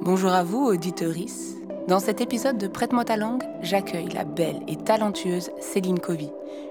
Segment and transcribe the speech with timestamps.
[0.00, 1.56] Bonjour à vous, auditeurice.
[1.88, 6.30] Dans cet épisode de Prête-moi ta langue, j'accueille la belle et talentueuse Céline Covy,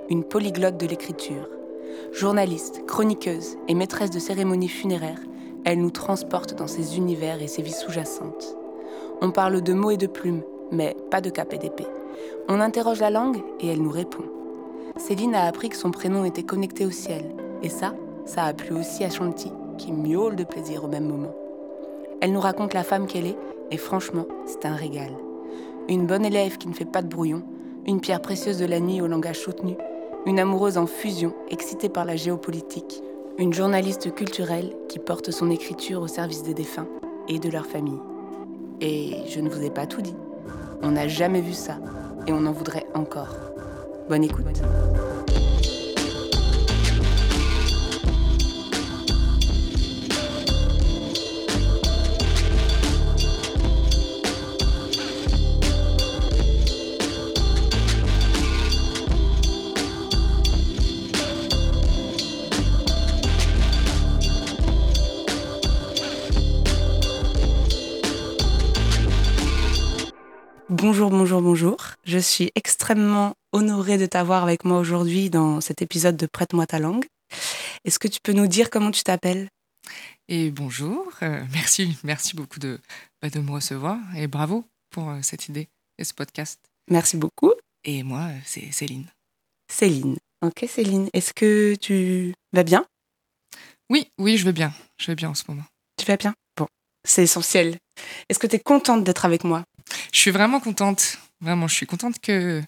[0.09, 1.49] une polyglotte de l'écriture.
[2.13, 5.19] Journaliste, chroniqueuse et maîtresse de cérémonies funéraires,
[5.65, 8.55] elle nous transporte dans ses univers et ses vies sous-jacentes.
[9.21, 11.87] On parle de mots et de plumes, mais pas de cap et d'épée.
[12.47, 14.23] On interroge la langue et elle nous répond.
[14.95, 17.25] Céline a appris que son prénom était connecté au ciel,
[17.61, 17.93] et ça,
[18.25, 21.35] ça a plu aussi à Chanty, qui miaule de plaisir au même moment.
[22.19, 23.37] Elle nous raconte la femme qu'elle est,
[23.71, 25.11] et franchement, c'est un régal.
[25.87, 27.43] Une bonne élève qui ne fait pas de brouillon,
[27.85, 29.75] une pierre précieuse de la nuit au langage soutenu,
[30.25, 33.01] une amoureuse en fusion, excitée par la géopolitique,
[33.37, 36.87] une journaliste culturelle qui porte son écriture au service des défunts
[37.27, 37.99] et de leur famille.
[38.81, 40.15] Et je ne vous ai pas tout dit.
[40.81, 41.77] On n'a jamais vu ça,
[42.25, 43.35] et on en voudrait encore.
[44.09, 44.61] Bonne écoute.
[70.79, 71.77] Bonjour, bonjour, bonjour.
[72.03, 76.77] Je suis extrêmement honorée de t'avoir avec moi aujourd'hui dans cet épisode de Prête-moi ta
[76.77, 77.05] langue.
[77.83, 79.49] Est-ce que tu peux nous dire comment tu t'appelles?
[80.27, 82.79] Et bonjour, euh, merci, merci beaucoup de,
[83.23, 85.67] bah, de me recevoir et bravo pour euh, cette idée
[85.97, 86.59] et ce podcast.
[86.91, 87.53] Merci beaucoup.
[87.83, 89.07] Et moi, euh, c'est Céline.
[89.71, 90.17] Céline.
[90.45, 91.09] Ok, Céline.
[91.11, 92.85] Est-ce que tu vas bien?
[93.89, 94.71] Oui, oui, je vais bien.
[94.99, 95.65] Je vais bien en ce moment.
[95.97, 96.35] Tu vas bien?
[96.55, 96.67] Bon,
[97.03, 97.79] c'est essentiel.
[98.29, 99.63] Est-ce que tu es contente d'être avec moi?
[100.17, 101.19] Je suis vraiment contente.
[101.41, 102.63] Vraiment, je suis contente que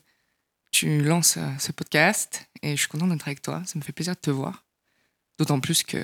[0.70, 3.64] tu lances euh, ce podcast et je suis contente d'être avec toi.
[3.66, 4.66] Ça me fait plaisir de te voir.
[5.40, 5.98] D'autant plus que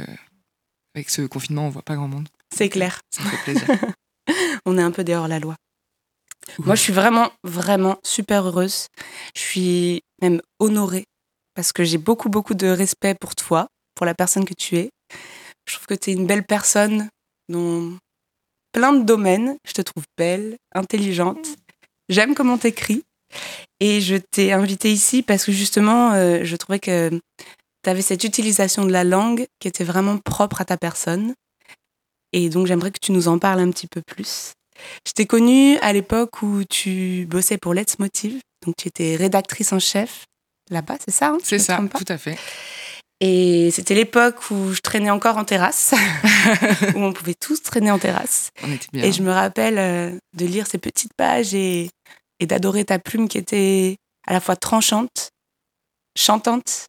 [0.96, 2.30] avec ce confinement, on voit pas grand monde.
[2.52, 3.00] C'est clair.
[3.12, 3.68] Ça me fait plaisir.
[4.66, 5.56] On est un peu dehors la loi.
[6.58, 8.88] Moi, je suis vraiment, vraiment super heureuse.
[9.36, 11.06] Je suis même honorée
[11.54, 14.89] parce que j'ai beaucoup, beaucoup de respect pour toi, pour la personne que tu es.
[15.67, 17.08] Je trouve que tu es une belle personne
[18.75, 19.58] plein de domaines.
[19.65, 21.47] Je te trouve belle, intelligente.
[22.09, 23.03] J'aime comment t'écris.
[23.80, 28.25] Et je t'ai invitée ici parce que justement, euh, je trouvais que tu avais cette
[28.25, 31.33] utilisation de la langue qui était vraiment propre à ta personne.
[32.33, 34.52] Et donc, j'aimerais que tu nous en parles un petit peu plus.
[35.07, 38.42] Je t'ai connue à l'époque où tu bossais pour Let's Motive.
[38.65, 40.25] Donc, tu étais rédactrice en chef
[40.69, 42.37] là-bas, c'est ça hein, C'est ça, tout à fait.
[43.21, 45.93] Et c'était l'époque où je traînais encore en terrasse,
[46.95, 48.49] où on pouvait tous traîner en terrasse.
[48.61, 49.03] On était bien.
[49.03, 51.89] Et je me rappelle euh, de lire ces petites pages et,
[52.39, 53.95] et d'adorer ta plume qui était
[54.27, 55.30] à la fois tranchante,
[56.17, 56.87] chantante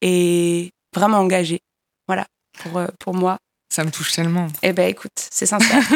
[0.00, 1.60] et vraiment engagée.
[2.06, 2.26] Voilà,
[2.60, 3.38] pour, euh, pour moi.
[3.68, 4.46] Ça me touche tellement.
[4.62, 5.82] Eh ben écoute, c'est sincère.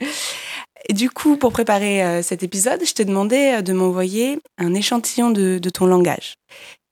[0.88, 5.30] et du coup, pour préparer euh, cet épisode, je t'ai demandé de m'envoyer un échantillon
[5.30, 6.36] de, de ton langage.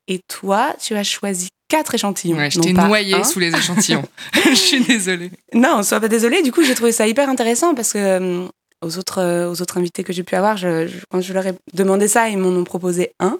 [0.08, 2.36] Et toi, tu as choisi quatre échantillons.
[2.36, 3.24] Ouais, je t'ai pas noyé un.
[3.24, 4.04] sous les échantillons.
[4.44, 5.30] je suis désolée.
[5.54, 6.42] Non, sois pas désolée.
[6.42, 8.46] Du coup, j'ai trouvé ça hyper intéressant parce que euh,
[8.82, 11.46] aux autres, euh, aux autres invités que j'ai pu avoir, je, je- quand je leur
[11.46, 13.38] ai demandé ça, ils m'en ont proposé un.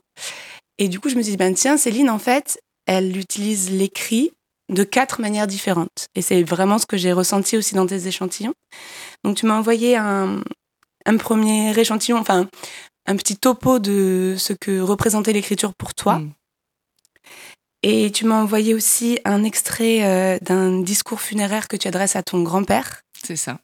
[0.78, 4.32] Et du coup, je me suis dit, ben tiens, Céline, en fait, elle utilise l'écrit
[4.70, 6.06] de quatre manières différentes.
[6.14, 8.54] Et c'est vraiment ce que j'ai ressenti aussi dans tes échantillons.
[9.24, 10.41] Donc, tu m'as envoyé un,
[11.06, 12.48] un premier échantillon, enfin,
[13.06, 16.18] un petit topo de ce que représentait l'écriture pour toi.
[16.20, 16.32] Mm.
[17.82, 22.22] Et tu m'as envoyé aussi un extrait euh, d'un discours funéraire que tu adresses à
[22.22, 23.00] ton grand-père.
[23.22, 23.58] C'est ça.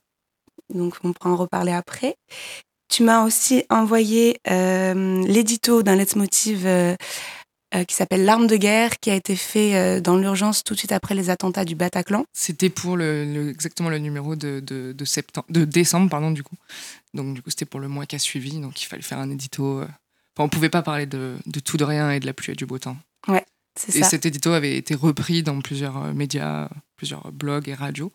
[0.72, 2.16] Donc, on pourra en reparler après.
[2.88, 6.94] Tu m'as aussi envoyé euh, l'édito d'un leitmotiv euh,
[7.75, 10.93] euh, qui s'appelle L'arme de guerre, qui a été fait dans l'urgence tout de suite
[10.93, 12.25] après les attentats du Bataclan.
[12.33, 16.43] C'était pour le, le- exactement le numéro de, de, de septembre, de décembre, pardon, du
[16.43, 16.56] coup.
[17.12, 18.60] Donc, du coup, c'était pour le mois qui a suivi.
[18.60, 19.81] Donc, il fallait faire un édito.
[19.83, 22.56] Enfin, on pouvait pas parler de, de tout, de rien et de la pluie et
[22.56, 22.97] du beau temps.
[23.27, 23.44] C'est
[23.88, 24.09] Et ça.
[24.09, 28.12] cet édito avait été repris dans plusieurs euh, médias, plusieurs blogs et radios.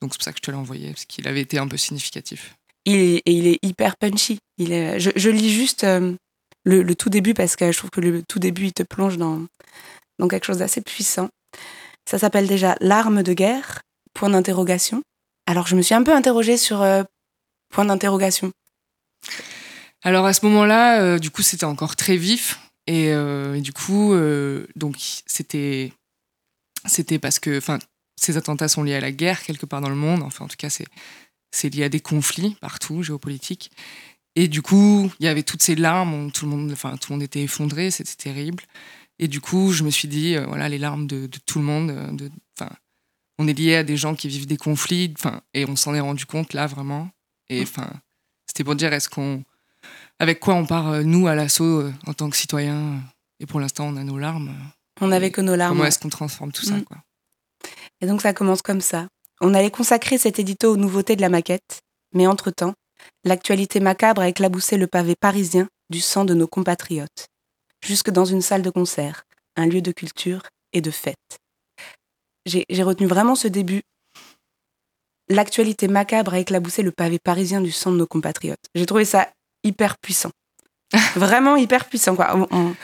[0.00, 1.76] Donc, c'est pour ça que je te l'ai envoyé, parce qu'il avait été un peu
[1.76, 2.54] significatif.
[2.86, 4.38] Il est, et il est hyper punchy.
[4.56, 6.14] Il est, je, je lis juste euh,
[6.64, 9.18] le, le tout début parce que je trouve que le tout début, il te plonge
[9.18, 9.44] dans,
[10.18, 11.28] dans quelque chose d'assez puissant.
[12.08, 13.82] Ça s'appelle déjà L'arme de guerre,
[14.14, 15.02] point d'interrogation.
[15.46, 17.02] Alors, je me suis un peu interrogée sur euh,
[17.70, 18.52] point d'interrogation.
[20.02, 22.58] Alors à ce moment-là, euh, du coup, c'était encore très vif.
[22.86, 24.96] Et, euh, et du coup, euh, donc
[25.26, 25.92] c'était
[26.86, 27.78] c'était parce que, enfin,
[28.16, 30.22] ces attentats sont liés à la guerre quelque part dans le monde.
[30.22, 30.86] Enfin, en tout cas, c'est
[31.52, 33.70] c'est lié à des conflits partout, géopolitiques.
[34.36, 37.16] Et du coup, il y avait toutes ces larmes, tout le monde, enfin, tout le
[37.16, 38.64] monde était effondré, c'était terrible.
[39.18, 41.64] Et du coup, je me suis dit, euh, voilà, les larmes de, de tout le
[41.64, 42.70] monde, de, enfin,
[43.38, 46.00] on est lié à des gens qui vivent des conflits, enfin, et on s'en est
[46.00, 47.10] rendu compte là vraiment.
[47.48, 47.90] Et enfin,
[48.46, 49.44] c'était pour dire est-ce qu'on,
[50.20, 53.00] avec quoi on part euh, nous à l'assaut euh, en tant que citoyens.
[53.40, 54.54] Et pour l'instant, on a nos larmes.
[55.00, 55.76] On n'avait que nos larmes.
[55.76, 56.84] Comment est-ce qu'on transforme tout ça Mm.
[56.84, 56.98] quoi
[58.02, 59.08] Et donc ça commence comme ça.
[59.40, 61.80] On allait consacrer cet édito aux nouveautés de la maquette,
[62.14, 62.74] mais entre-temps,
[63.24, 67.28] l'actualité macabre a éclaboussé le pavé parisien du sang de nos compatriotes,
[67.82, 69.22] jusque dans une salle de concert,
[69.56, 70.42] un lieu de culture
[70.74, 71.16] et de fête.
[72.44, 73.80] J'ai retenu vraiment ce début.
[75.30, 78.66] L'actualité macabre a éclaboussé le pavé parisien du sang de nos compatriotes.
[78.74, 79.30] J'ai trouvé ça
[79.64, 80.30] hyper puissant.
[81.16, 82.16] vraiment hyper puissant.
[82.16, 82.36] quoi.
[82.36, 82.74] On- on-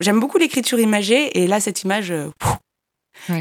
[0.00, 2.28] J'aime beaucoup l'écriture imagée, et là, cette image, euh,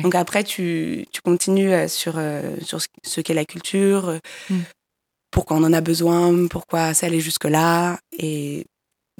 [0.03, 4.19] donc après, tu, tu continues euh, sur, euh, sur ce, qu'est la culture,
[4.51, 4.59] Mm.
[5.31, 7.97] pourquoi on en a besoin, pourquoi ça allait jusque-là.
[8.19, 8.65] Et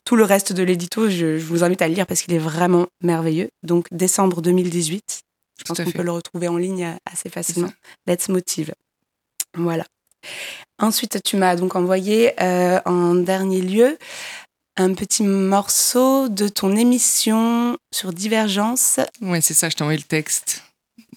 [0.06, 2.38] tout le reste de l'édito, je, je vous invite à le lire parce qu'il est
[2.40, 3.50] vraiment merveilleux.
[3.64, 5.22] Donc décembre 2018,
[5.58, 7.72] je pense Tout qu'on peut le retrouver en ligne assez facilement.
[8.06, 8.74] Let's Motive.
[9.56, 9.86] Voilà.
[10.80, 13.98] Ensuite, tu m'as donc envoyé euh, en dernier lieu
[14.76, 19.70] un petit morceau de ton émission sur Divergence, Ouais, c'est ça.
[19.70, 20.64] Je t'ai envoyé le texte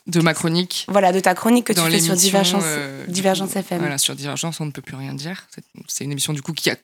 [0.07, 0.85] de ma chronique.
[0.89, 3.79] voilà, de ta chronique que tu fais sur Divergence, euh, Divergence coup, FM.
[3.81, 5.47] Voilà, sur Divergence, on ne peut plus rien dire.
[5.89, 6.77] C'est- une émission du coup qui a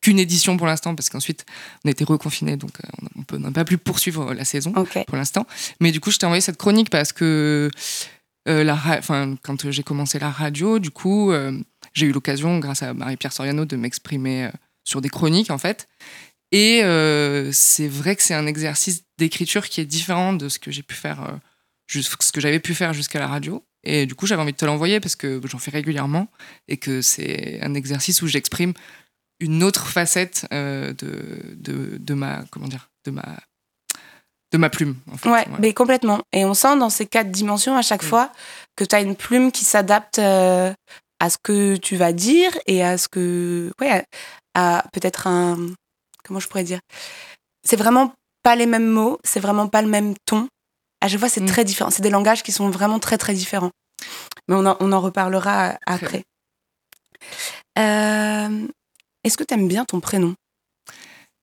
[0.00, 1.44] qu'une édition pour l'instant parce qu'ensuite
[1.84, 2.88] on a été reconfinés donc euh,
[3.18, 4.72] on- peut- n'a pas pu poursuivre la saison
[5.04, 5.46] pour l'instant.
[5.80, 7.70] Mais du coup, je t'ai envoyé cette chronique parce que
[8.46, 11.58] la ra- enfin, quand j'ai commencé la radio, du coup, euh,
[11.94, 14.50] j'ai eu l'occasion, grâce à Marie-Pierre Soriano, de m'exprimer euh,
[14.84, 15.88] sur des chroniques en fait.
[16.52, 20.70] Et euh, c'est vrai que c'est un exercice d'écriture qui est différent de ce que
[20.70, 21.36] j'ai pu faire, euh,
[21.88, 23.64] ce que j'avais pu faire jusqu'à la radio.
[23.82, 26.28] Et du coup, j'avais envie de te l'envoyer parce que j'en fais régulièrement
[26.68, 28.72] et que c'est un exercice où j'exprime
[29.40, 33.38] une autre facette euh, de, de, de ma comment dire de ma
[34.54, 35.28] de ma plume en fait.
[35.28, 36.20] Ouais, mais complètement.
[36.32, 38.08] Et on sent dans ces quatre dimensions à chaque Mm.
[38.08, 38.30] fois
[38.76, 40.72] que tu as une plume qui s'adapte euh,
[41.18, 43.72] à ce que tu vas dire et à ce que.
[43.80, 44.04] Ouais,
[44.54, 45.58] à, à peut-être un.
[46.24, 46.78] Comment je pourrais dire?
[47.66, 48.12] C'est vraiment
[48.44, 50.46] pas les mêmes mots, c'est vraiment pas le même ton.
[51.00, 51.46] À chaque fois, c'est Mm.
[51.46, 51.90] très différent.
[51.90, 53.70] C'est des langages qui sont vraiment très, très différents.
[54.48, 56.22] Mais on en, on en reparlera après.
[57.78, 58.66] Euh,
[59.24, 60.34] Est-ce que tu aimes bien ton prénom?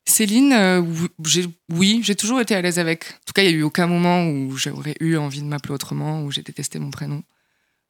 [0.05, 0.81] Céline, euh,
[1.69, 3.05] oui, j'ai- toujours été à l'aise avec.
[3.05, 5.73] En tout cas, il n'y a eu aucun moment où j'aurais eu envie de m'appeler
[5.73, 7.23] autrement, où j'ai détesté mon prénom.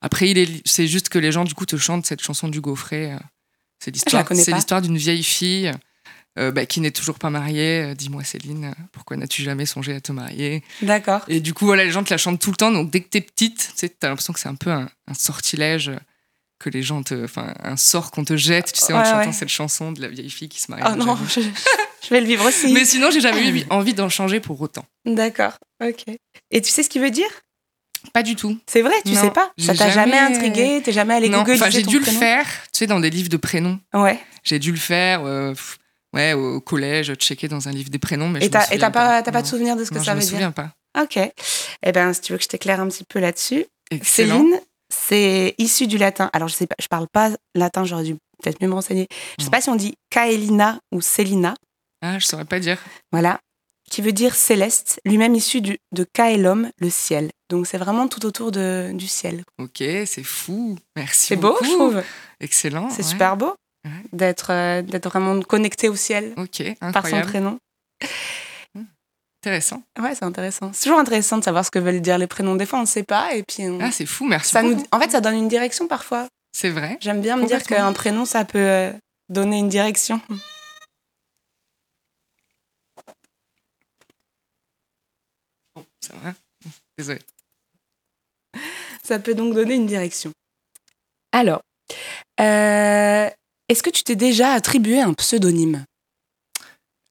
[0.01, 0.33] Après,
[0.65, 3.13] c'est juste que les gens, du coup, te chantent cette chanson du Gaufret.
[3.13, 3.19] euh,
[3.79, 5.71] C'est l'histoire, c'est d'une vieille fille
[6.39, 7.93] euh, bah, qui n'est toujours pas mariée.
[7.95, 10.63] Dis-moi, Céline, pourquoi n'as-tu jamais songé à te marier?
[10.81, 11.21] D'accord.
[11.27, 12.71] Et du coup, voilà, les gens te la chantent tout le temps.
[12.71, 15.91] Donc, dès que t'es petite, tu t'as l'impression que c'est un peu un, un sortilège
[16.59, 19.27] que les gens te, enfin, un sort qu'on te jette, tu sais, en te chantant
[19.27, 19.33] ouais.
[19.33, 20.83] cette chanson de la vieille fille qui se marie.
[20.85, 21.41] Oh non, je,
[22.03, 22.73] je vais le vivre aussi.
[22.73, 24.85] Mais sinon, j'ai jamais eu envie d'en changer pour autant.
[25.05, 25.53] D'accord,
[25.83, 26.05] ok.
[26.51, 27.29] Et tu sais ce qu'il veut dire?
[28.13, 28.57] Pas du tout.
[28.67, 31.39] C'est vrai, tu Non, sais pas Ça t'a jamais, jamais- intrigué T'es jamais allé non,
[31.43, 33.79] Google enfin, j'ai dû le faire, tu sais, dans des livres de prénoms.
[33.93, 34.19] Ouais.
[34.43, 35.53] J'ai dû le faire, euh,
[36.13, 38.27] ouais, au collège, checker dans un livre des prénoms.
[38.29, 39.41] Mais Et je me t'as pas, pas Non.
[39.41, 40.29] de souvenir de ce que ça je me veut dire?
[40.31, 40.71] souviens pas.
[40.99, 41.17] Ok.
[41.17, 43.65] Eh ben, si tu veux que je t'éclaire un petit peu là-dessus.
[44.01, 44.59] Céline,
[44.89, 46.31] c'est issu du latin.
[46.33, 49.07] Alors, je sais pas, je parle pas latin, j'aurais dû peut-être mieux me renseigner.
[49.37, 51.53] Je sais pas si on dit Kaelina ou Célina,
[52.01, 52.79] Ah, je saurais pas dire.
[53.11, 53.39] voilà,
[53.89, 57.29] qui veut dire céleste, lui-même issu du, de Kaelum, le ciel.
[57.49, 59.43] Donc, c'est vraiment tout autour de, du ciel.
[59.59, 60.77] Ok, c'est fou.
[60.95, 62.03] Merci C'est beau, je trouve.
[62.39, 62.89] Excellent.
[62.89, 63.09] C'est ouais.
[63.09, 63.53] super beau
[63.83, 63.91] Ouais.
[64.13, 66.61] d'être euh, d'être vraiment connecté au ciel Ok,
[66.93, 67.57] par son prénom.
[69.43, 69.81] Intéressant.
[69.99, 70.69] Ouais, c'est intéressant.
[70.71, 72.55] C'est toujours intéressant de savoir ce que veulent dire les prénoms.
[72.55, 73.33] Des fois, on ne sait pas.
[73.33, 74.75] Et puis, on- Ah, c'est fou, merci ça beaucoup.
[74.75, 76.27] nous, en fait, ça donne une direction parfois.
[76.51, 76.97] C'est vrai.
[77.01, 78.91] J'aime bien me dire qu'un prénom, ça peut euh,
[79.29, 80.21] donner une direction.
[86.01, 86.33] Ça va.
[86.97, 87.19] Désolé.
[89.03, 90.31] Ça peut donc donner une direction.
[91.31, 91.61] Alors,
[92.39, 93.29] euh,
[93.69, 95.85] est-ce que tu t'es déjà attribué un pseudonyme?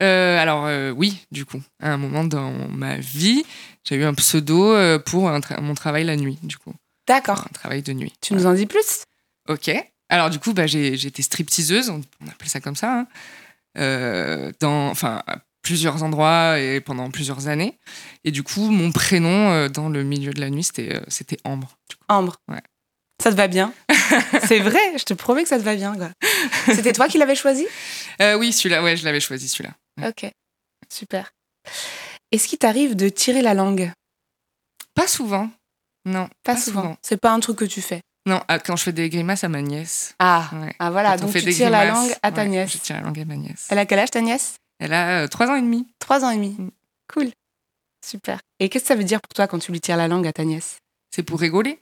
[0.02, 3.44] Euh, alors euh, oui, du coup, à un moment dans ma vie,
[3.84, 6.72] j'ai eu un pseudo pour un tra- mon travail la nuit, du coup,
[7.06, 7.40] D'accord.
[7.48, 8.12] un travail de nuit.
[8.22, 9.04] Tu nous en dis plus?
[9.48, 9.70] Ok.
[10.08, 13.06] Alors du coup, bah, j'ai- j'étais stripteaseuse, on, on appelle ça comme ça,
[13.74, 15.22] hein, dans, enfin,
[15.62, 17.78] plusieurs endroits et pendant plusieurs années.
[18.24, 21.38] Et du coup, mon prénom euh, dans le milieu de la nuit, c'était euh, c'était
[21.44, 21.76] Ambre.
[22.08, 22.36] Ambre.
[22.48, 22.60] Ouais.
[23.22, 23.72] Ça te va bien?
[24.48, 25.94] C'est vrai, je te promets que ça te va bien.
[25.94, 26.10] quoi.
[26.74, 27.66] C'était toi qui l'avais choisi?
[28.22, 29.74] Euh, oui, celui-là, ouais, je l'avais choisi, celui-là.
[30.08, 30.30] Ok,
[30.90, 31.30] super.
[32.32, 33.92] Est-ce qu'il t'arrive de tirer la langue?
[34.94, 35.50] Pas souvent.
[36.06, 36.96] Non, Pas, souvent.
[37.02, 38.00] C'est pas un truc que tu fais?
[38.26, 40.14] Non, ah, quand je fais des grimaces à ma nièce.
[40.18, 40.74] Ah, Ouais.
[40.78, 42.72] ah voilà, Quand donc tu tires la langue à ta nièce.
[42.72, 43.66] Je tire la langue à ma nièce.
[43.70, 44.54] Elle a quel âge ta nièce?
[44.80, 45.86] Elle a euh, trois ans et demi.
[46.00, 46.56] Trois ans et demi.
[46.58, 46.70] Mm.
[47.12, 47.30] Cool.
[48.04, 48.40] Super.
[48.58, 50.32] Et qu'est-ce que ça veut dire pour toi quand tu lui tires la langue à
[50.32, 50.78] ta nièce?
[51.14, 51.80] C'est pour rigoler.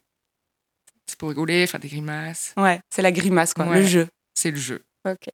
[1.06, 2.52] C'est pour rigoler, faire des grimaces.
[2.56, 3.80] Ouais, c'est la grimace, quoi, Ouais.
[3.80, 4.08] le jeu.
[4.34, 4.84] c'est le jeu.
[5.06, 5.28] Ok.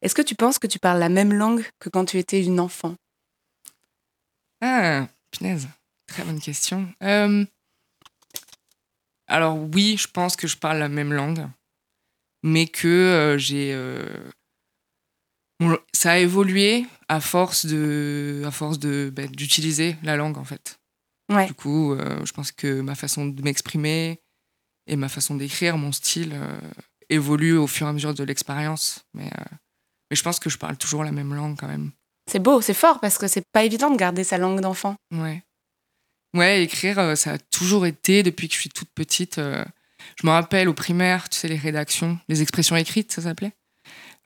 [0.00, 2.58] Est-ce que tu penses que tu parles la même langue que quand tu étais une
[2.60, 2.94] enfant?
[4.60, 5.68] Ah, punaise,
[6.06, 6.88] très bonne question.
[7.02, 7.44] Euh,
[9.26, 11.46] alors oui, je pense que je parle la même langue,
[12.42, 13.72] mais que euh, j'ai...
[13.74, 14.06] euh,
[15.92, 20.78] ça a évolué à force de, à force de ben, d'utiliser la langue en fait.
[21.30, 21.46] Ouais.
[21.46, 24.20] Du coup, euh, je pense que ma façon de m'exprimer
[24.86, 26.58] et ma façon d'écrire, mon style euh,
[27.08, 29.04] évolue au fur et à mesure de l'expérience.
[29.14, 29.56] Mais, euh,
[30.10, 31.92] mais je pense que je parle toujours la même langue quand même.
[32.30, 34.96] C'est beau, c'est fort parce que c'est pas évident de garder sa langue d'enfant.
[35.12, 35.42] Ouais.
[36.34, 39.36] Ouais, écrire, ça a toujours été depuis que je suis toute petite.
[39.36, 43.52] je me rappelle au primaire, tu sais, les rédactions, les expressions écrites, ça s'appelait?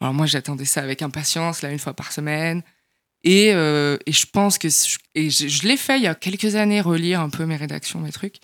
[0.00, 2.62] Alors moi, j'attendais ça avec impatience, là, une fois par semaine.
[3.24, 4.68] Et, euh, et je pense que.
[4.68, 7.56] je- Et je, je l'ai fait il y a quelques années, relire un peu mes
[7.56, 8.36] rédactions, mes trucs.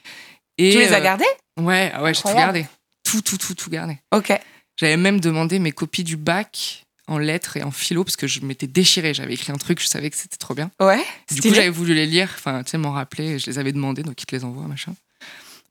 [0.59, 1.25] Et, tu les as euh, gardés?
[1.61, 2.67] Ouais, ah ouais, j'ai tout gardé.
[3.05, 3.99] Tout, tout, tout, tout gardé.
[4.13, 4.33] Ok.
[4.77, 8.41] J'avais même demandé mes copies du bac en lettres et en philo parce que je
[8.41, 9.13] m'étais déchirée.
[9.13, 10.71] J'avais écrit un truc, je savais que c'était trop bien.
[10.81, 10.97] Ouais.
[11.29, 11.49] Du stylé.
[11.51, 14.21] coup, j'avais voulu les lire, enfin, tu sais, m'en rappeler, je les avais demandés, donc
[14.23, 14.95] ils te les envoient, machin.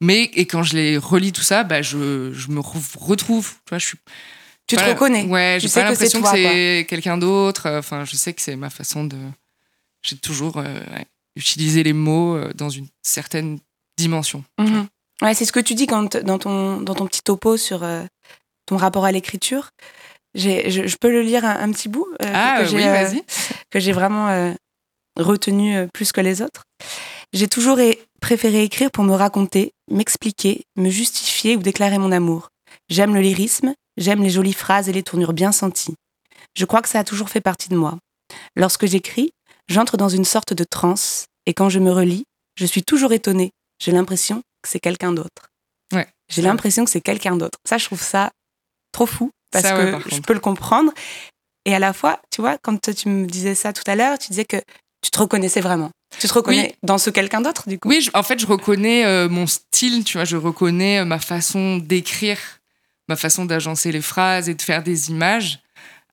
[0.01, 3.69] Mais, et quand je les relis tout ça, bah, je, je me re- retrouve, tu
[3.69, 3.97] vois, je suis.
[4.78, 5.24] Tu te reconnais.
[5.25, 8.34] Ouais, j'ai sais pas que c'est l'impression que c'est quelqu'un d'autre, euh, enfin, je sais
[8.34, 9.18] que c'est ma façon de.
[10.04, 10.80] J'ai toujours euh,
[11.36, 13.60] utilisé les mots euh, dans une certaine
[13.98, 14.44] dimension.
[14.60, 14.88] Mhm.
[15.22, 18.04] Ouais, c'est ce que tu dis quand, dans, ton, dans ton petit topo sur euh,
[18.66, 19.70] ton rapport à l'écriture.
[20.34, 23.24] Je, je peux le lire un, un petit bout euh, Ah, que j'ai oui, vas-y.
[23.70, 24.56] que j'ai vraiment
[25.20, 26.63] retenu plus que les autres.
[27.34, 27.78] J'ai toujours
[28.22, 32.50] préféré écrire pour me raconter, m'expliquer, me justifier ou déclarer mon amour.
[32.90, 35.96] J'aime le lyrisme, j'aime les jolies phrases et les tournures bien senties.
[36.58, 37.98] Je crois que ça a toujours fait partie de moi.
[38.55, 39.31] Lorsque j'écris,
[39.70, 42.24] j'entre dans une sorte de transe, et quand je me relis,
[42.55, 43.51] je suis toujours étonnée.
[43.81, 45.50] J'ai l'impression que c'est quelqu'un d'autre.
[45.93, 47.58] Ouais, J'ai l'impression que c'est quelqu'un d'autre.
[47.67, 48.31] Ça, je trouve ça
[48.91, 50.91] trop fou, parce Ça, ouais, que par je peux le comprendre.
[51.65, 54.29] Et à la fois, tu vois, quand tu me disais ça tout à l'heure, tu
[54.29, 54.58] disais que
[55.01, 55.89] tu te reconnaissais vraiment.
[56.20, 56.75] Tu te reconnais Oui.
[56.84, 57.88] dans ce quelqu'un d'autre, du coup?
[57.89, 61.20] Oui, je- en fait, je reconnais euh, mon style, tu vois, je reconnais euh, ma
[61.20, 62.38] façon d'écrire,
[63.12, 65.60] ma façon d'agencer les phrases et de faire des images.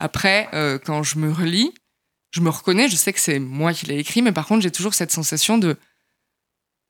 [0.00, 1.72] Après, euh, quand je me relis,
[2.32, 4.70] je me reconnais, je sais que c'est moi qui l'ai écrit, mais par contre, j'ai
[4.70, 5.76] toujours cette sensation de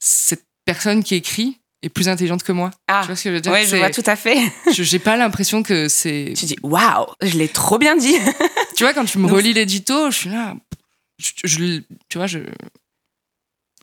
[0.00, 2.70] cette personne qui écrit est plus intelligente que moi.
[2.88, 3.52] Ah, tu vois ce que je veux dire?
[3.52, 4.36] ouais, je vois tout à fait.
[4.72, 6.34] je- J'ai pas l'impression que c'est.
[6.36, 8.16] tu dis, waouh, je l'ai trop bien dit.
[8.76, 10.54] Tu vois, quand tu me Donc, relis l'édito, je suis là.
[11.18, 12.38] je- je- tu vois, je,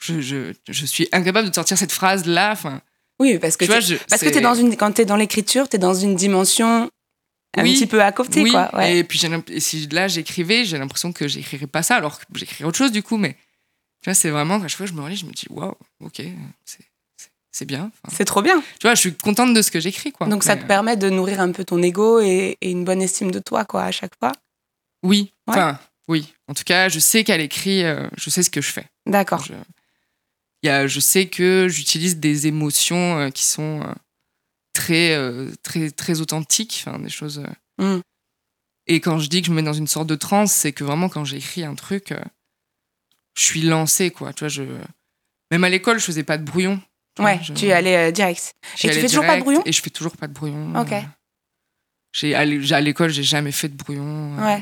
[0.02, 2.52] je, je, je suis incapable de sortir cette phrase-là.
[2.54, 2.82] Enfin,
[3.20, 5.06] oui, parce que tu vois, t'es- je, parce que t'es dans une, quand tu es
[5.06, 6.90] dans l'écriture, tu es dans une dimension
[7.58, 7.74] un Oui.
[7.76, 8.70] petit peu à côté, oui, quoi.
[8.76, 8.98] Ouais.
[8.98, 12.66] et puis et si là j'écrivais, j'ai l'impression que j'écrirais pas ça, alors que j'écrirais
[12.68, 13.34] autre chose du coup, mais
[14.02, 15.74] tu vois, c'est vraiment, à chaque fois que je me relis, je me dis, waouh,
[16.02, 16.22] ok,
[16.66, 17.90] c'est- bien.
[18.04, 18.60] Enfin, C'est trop bien.
[18.80, 20.28] tu vois, je suis contente de ce que j'écris, quoi.
[20.28, 23.32] Donc ça te permet de nourrir un peu ton ego et, et une bonne estime
[23.32, 24.34] de toi, quoi, à chaque fois.
[24.34, 25.54] euh, Oui, Ouais.
[25.54, 25.80] enfin,
[26.10, 26.34] oui.
[26.50, 28.86] En tout cas, je sais qu'à l'écrit, euh, je sais ce que je fais.
[29.06, 29.46] D'accord.
[30.66, 33.94] Y a, je sais que j'utilise des émotions euh, qui sont euh,
[34.74, 37.44] très, euh, très, très authentiques, des choses.
[37.78, 38.00] Mm.
[38.88, 40.84] Et quand je dis que je me mets dans une sorte de transe, c'est que
[40.84, 42.14] vraiment, quand j'écris un truc,
[43.38, 44.32] je suis lancée, quoi.
[44.34, 44.64] Tu vois, je...
[45.52, 46.80] Même à l'école, je faisais pas de brouillon.
[47.20, 48.54] Ouais, je- tu euh, direct.
[48.76, 50.76] et tu allais fais toujours pas de brouillon Et je fais toujours pas de brouillon.
[50.80, 50.94] Ok.
[52.12, 54.38] J'ai, à l'é- à l'école, j'ai jamais fait de brouillon.
[54.38, 54.62] Ouais.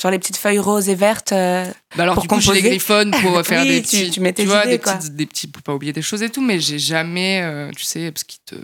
[0.00, 1.32] Sur les petites feuilles roses et vertes.
[1.32, 1.64] euh,
[1.96, 2.62] Bah alors, Pour du coup, composer.
[2.62, 4.10] griffonne pour faire Oui, des tu- petits.
[4.12, 4.94] tu mets tes vois, idées, des, quoi.
[4.94, 5.46] petites, des petits.
[5.48, 7.40] pour pas oublier des choses et tout, mais j'ai jamais.
[7.42, 8.54] euh, tu sais, parce qu'il te.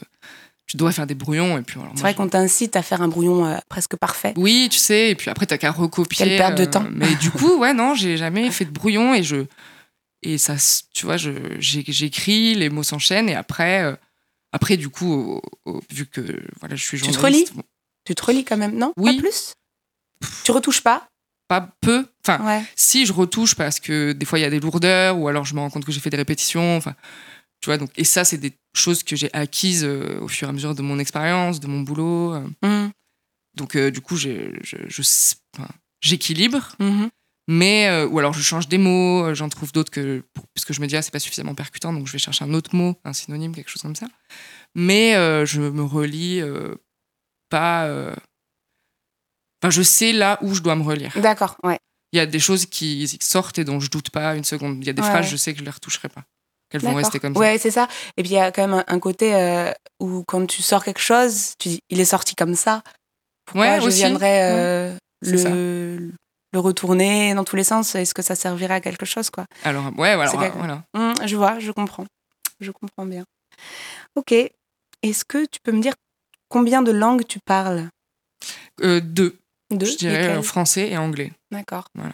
[0.67, 1.79] Tu dois faire des brouillons et puis.
[1.81, 4.33] alors, C'est vrai qu'on t'incite à faire un brouillon euh, presque parfait.
[4.37, 6.25] Oui, tu sais, et puis après, t'as qu'à recopier.
[6.25, 6.87] Quelle perte de temps.
[6.93, 9.45] Mais du coup, ouais, non, j'ai jamais fait de brouillon et je.
[10.23, 10.55] Et ça,
[10.95, 13.95] tu vois, je, j'écris, les mots s'enchaînent et après.
[14.53, 15.13] après, du coup,
[15.67, 16.23] au- au- vu que
[16.61, 17.51] voilà, je suis Tu te journaliste.
[17.51, 17.63] relis
[18.07, 18.93] Tu te relis quand même, non?
[18.97, 19.17] Oui.
[19.17, 19.53] Pas plus
[20.45, 21.07] Tu retouches pas?
[21.49, 22.07] Pas peu.
[22.27, 22.63] Enfin, Ouais.
[22.75, 25.55] si je retouche parce que des fois il y a des lourdeurs ou alors je
[25.55, 26.95] me rends compte que j'ai fait des répétitions enfin
[27.61, 30.51] tu vois donc et ça c'est des choses que j'ai acquises euh, au fur et
[30.51, 32.47] à mesure de mon expérience de mon boulot euh.
[32.63, 32.91] Mhm.
[33.57, 34.31] donc euh, du coup je,
[36.01, 37.11] j'équilibre Mhm.
[37.47, 40.23] mais ou alors je change des mots j'en trouve d'autres que
[40.55, 42.55] parce que je me dis ah c'est pas suffisamment percutant donc je vais chercher un
[42.55, 44.07] autre mot un synonyme quelque chose comme ça
[44.75, 45.13] mais
[45.47, 46.41] je me relis
[47.51, 47.87] pas
[49.71, 51.79] je sais là où je dois me relire D'accord, ouais.
[52.13, 54.79] il y a des choses qui sortent et dont je doute pas une seconde.
[54.81, 55.31] Il y a des Ouais, phrases, ouais.
[55.31, 56.23] je sais que je les retoucherai pas.
[56.71, 57.41] Qu'elles vont rester comme ça.
[57.41, 57.89] Ouais, c'est ça.
[58.17, 61.01] Et puis il y a quand même un, côté euh, où quand tu sors quelque
[61.01, 62.83] chose, tu dis il est sorti comme ça.
[63.45, 63.99] Pourquoi Ouais, je aussi.
[63.99, 66.11] viendrais euh, le,
[66.53, 67.95] le retourner dans tous les sens?
[67.95, 69.45] Est-ce que ça servirait à quelque chose quoi?
[69.63, 70.31] Alors, ouais, voilà.
[70.31, 70.83] Quelque- voilà.
[70.95, 72.07] Hum, Je vois, je comprends.
[72.61, 73.25] Je comprends bien.
[74.17, 74.33] Ok.
[74.33, 75.93] Est-ce que tu peux me dire
[76.49, 77.89] combien de langues tu parles?
[78.83, 79.39] Euh, deux,
[79.79, 81.33] Deux je dirais euh, français et anglais.
[81.51, 81.85] D'accord.
[81.95, 82.13] Voilà.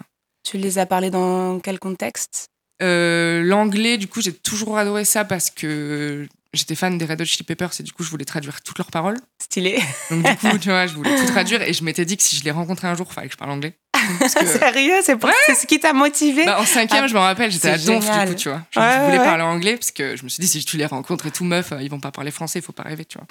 [0.49, 2.47] Tu les as parlé dans quel contexte?
[2.83, 7.25] Euh, L'anglais, du coup, j'ai toujours adoré ça parce que j'étais fan des Red Hot
[7.27, 9.19] Chili Peppers et du coup, je voulais traduire toutes leurs paroles.
[9.43, 9.79] Stylé.
[10.11, 12.37] Donc, du coup, tu vois, je voulais tout traduire et je m'étais dit que si
[12.37, 13.75] je les rencontrais un jour, il fallait que je parle anglais.
[14.19, 15.29] Parce que, Sérieux, c'est pour...
[15.47, 16.47] c'est ce qui t'a motivé?
[16.47, 18.29] Bah, en cinquième, Ah, je me rappelle, j'étais à Donf, du génial.
[18.31, 18.63] coup, tu vois.
[18.71, 20.79] Je, Ouais, je voulais ouais, parler anglais parce que je me suis dit, si tu
[20.79, 23.05] les rencontres et tout, meuf, euh, ils vont pas parler français, il faut pas rêver,
[23.05, 23.27] tu vois.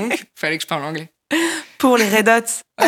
[0.00, 1.10] Donc, il fallait que je parle anglais.
[1.78, 2.84] pour les Red Hot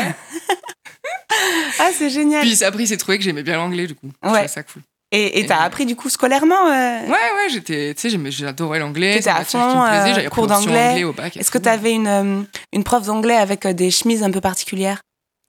[1.81, 2.43] Ah, c'est génial.
[2.43, 4.11] Puis après, il s'est trouvé que j'aimais bien l'anglais, du coup.
[4.23, 4.49] Ouais.
[4.49, 4.83] ça cool.
[5.13, 9.15] Et t'as appris du coup scolairement euh, Ouais, ouais, j'étais, tu sais, j'adorais l'anglais.
[9.15, 10.89] T'étais à qui fond, me plaisait, euh, j'avais cours d'anglais.
[10.89, 12.43] anglais au bac Est-ce que t'avais une, euh,
[12.73, 15.01] une prof d'anglais avec des chemises un peu particulières?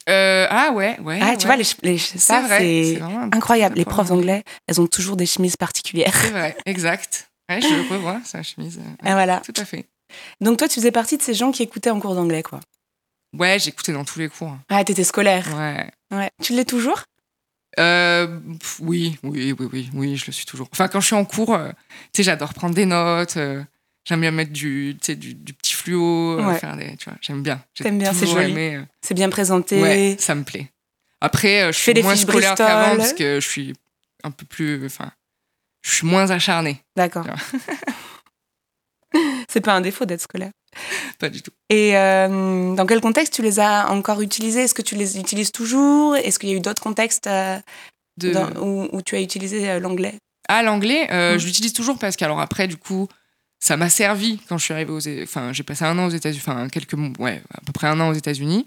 [0.09, 1.19] Euh, ah ouais, ouais.
[1.21, 1.37] Ah, ouais.
[1.37, 3.01] tu vois, les, les- ça, c'est
[3.33, 3.75] incroyable.
[3.75, 4.15] Les profs anglais.
[4.37, 6.13] d'anglais, elles ont toujours des chemises particulières.
[6.15, 7.29] C'est vrai, exact.
[7.49, 8.79] Ouais, je le revois, sa chemise.
[9.05, 9.41] Et voilà.
[9.41, 9.85] Tout à fait.
[10.39, 12.61] Donc toi, tu faisais partie de ces gens qui écoutaient en cours d'anglais, quoi?
[13.37, 14.55] Ouais, j'écoutais dans tous les cours.
[14.69, 15.45] Ah, t'étais scolaire.
[15.57, 15.89] Ouais.
[16.11, 16.29] Ouais.
[16.41, 17.03] Tu l'es toujours?
[17.79, 18.39] Euh,
[18.79, 20.67] oui, oui, oui, oui, oui, je le suis toujours.
[20.71, 21.69] Enfin, quand je suis en cours, euh,
[22.13, 23.37] tu sais, j'adore prendre des notes.
[23.37, 23.63] euh,
[24.05, 26.57] j'aime bien mettre du, du, du petit fluo, Ouais.
[26.59, 27.61] faire des, tu vois, j'aime bien.
[27.75, 28.51] J'ai T'aimes bien, c'est joli.
[28.51, 29.81] aimé, C'est bien présenté.
[29.81, 30.71] ouais, ça me plaît.
[31.21, 33.73] Après, je suis moins scolaire qu'avant parce que je suis
[34.23, 35.11] un peu plus, enfin,
[35.83, 36.81] je suis moins acharné.
[36.95, 37.25] D'accord.
[39.49, 40.51] C'est pas un défaut d'être scolaire.
[41.19, 41.51] Pas du tout.
[41.69, 44.61] Et euh, dans quel contexte tu les as encore utilisés?
[44.61, 46.15] Est-ce que tu les utilises toujours?
[46.15, 47.57] Est-ce qu'il y a eu d'autres contextes euh,
[48.17, 48.31] De...
[48.31, 50.15] dans- où, où tu as utilisé euh, l'anglais?
[50.49, 51.39] Ah, l'anglais, euh, Mm.
[51.39, 53.07] je l'utilise toujours parce qu'alors après, du coup,
[53.59, 55.23] ça m'a servi quand je suis arrivée aux.
[55.23, 57.99] Enfin, j'ai passé un an aux États-Unis, enfin, quelques mois, ouais, à peu près un
[57.99, 58.65] an aux États-Unis.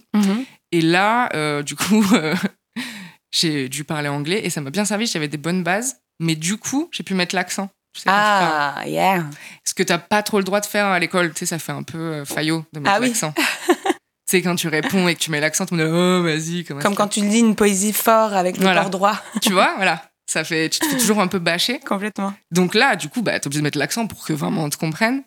[0.72, 2.04] Et là, du coup,
[3.32, 5.06] j'ai dû parler anglais et ça m'a bien servi.
[5.06, 7.70] J'avais des bonnes bases, mais du coup, j'ai pu mettre l'accent.
[7.92, 8.74] Tu sais, tu parles.
[8.76, 9.24] Ah, yeah.
[9.64, 11.72] Ce que t'as pas trop le droit de faire à l'école, tu sais, ça fait
[11.72, 13.08] un peu euh, faillot de mettre Ah oui.
[13.08, 13.32] l'accent.
[13.66, 13.82] tu
[14.26, 16.80] sais, quand tu réponds et que tu mets l'accent, tu me dis, oh, vas-y, Comme
[16.80, 18.88] ça quand tu lis une poésie fort avec le Voilà.
[18.88, 19.20] droit.
[19.42, 20.02] Tu vois, voilà.
[20.26, 21.80] Ça fait, tu te fais toujours un peu bâcher.
[21.80, 22.32] Complètement.
[22.52, 24.76] Donc là, du coup, bah, t'es obligé de mettre l'accent pour que vraiment on te
[24.76, 25.24] comprenne.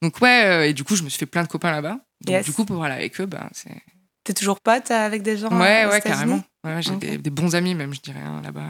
[0.00, 1.98] Donc ouais, euh, et du coup, je me suis fait plein de copains là-bas.
[2.22, 2.46] Donc Yes.
[2.46, 3.76] du coup, pour parler avec eux, bah, c'est...
[4.24, 6.42] T'es toujours pote avec des gens Ouais, euh, ouais, carrément.
[6.64, 8.62] Ouais, j'ai des bons amis même, je dirais, hein, là-bas.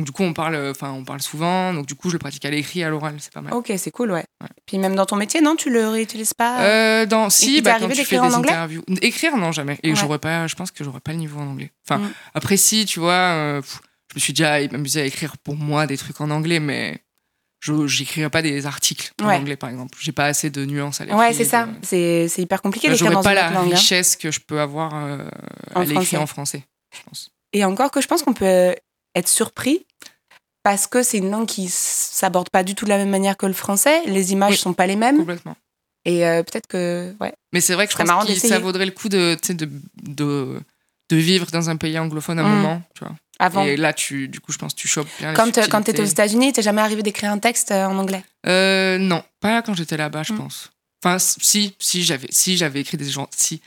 [0.00, 1.74] Donc du coup, on parle, enfin, on parle souvent.
[1.74, 3.52] Donc du coup, je le pratique à l'écrit, à l'oral, c'est pas mal.
[3.52, 4.24] Ok, c'est cool, ouais.
[4.40, 4.48] Ouais.
[4.64, 7.88] Puis même dans ton métier, non Tu le réutilises pas Euh, dans, si, bah, quand
[7.90, 8.50] tu fais des anglais?
[8.50, 8.82] interviews.
[9.02, 9.78] Écrire, non, jamais.
[9.82, 9.96] Et Ouais.
[9.96, 11.70] j'aurais pas, je pense que j'aurais pas le niveau en anglais.
[11.86, 12.10] Enfin, Mm.
[12.32, 13.80] après, si, tu vois, euh, pff,
[14.12, 17.02] je me suis déjà amusé à écrire pour moi des trucs en anglais, mais
[17.60, 19.34] je j'écrirais pas des articles en Ouais.
[19.36, 19.98] anglais, par exemple.
[20.00, 21.20] J'ai pas assez de nuances à l'écrit.
[21.20, 21.68] Ouais, c'est ça.
[21.82, 23.68] C'est hyper compliqué d'écrire J'aurais pas la hein.
[23.68, 25.28] richesse que je peux avoir euh,
[25.74, 26.64] à l'écrit en français,
[26.96, 27.30] je pense.
[27.52, 28.74] Et encore que je pense qu'on peut
[29.14, 29.84] être surpris
[30.62, 33.46] parce que c'est une langue qui s'aborde pas du tout de la même manière que
[33.46, 34.02] le français.
[34.06, 34.56] Les images Oui.
[34.58, 35.18] sont pas les mêmes.
[35.18, 35.56] Complètement.
[36.04, 37.14] Et euh, peut-être que.
[37.20, 37.32] Ouais.
[37.52, 39.68] Mais c'est vrai que je pense que ça vaudrait le coup de, de,
[40.02, 40.60] de,
[41.10, 42.56] de vivre dans un pays anglophone un Mm.
[42.56, 43.14] moment, tu vois.
[43.38, 43.64] Avant.
[43.64, 46.00] Et là, tu, du coup, je pense que tu chopes bien Quand, euh, tu étais
[46.02, 46.04] aux.
[46.04, 48.22] États-Unis, t'es jamais arrivé d'écrire un texte euh, en anglais?
[48.46, 50.38] Euh, non, pas quand j'étais là-bas, je Mm.
[50.38, 50.70] pense.
[51.02, 53.62] Enfin, si, si j'avais, si j'avais écrit des gens, si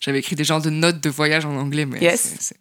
[0.00, 2.34] j'avais écrit des genres de notes de voyage en anglais, mais Yes.
[2.40, 2.56] c'est,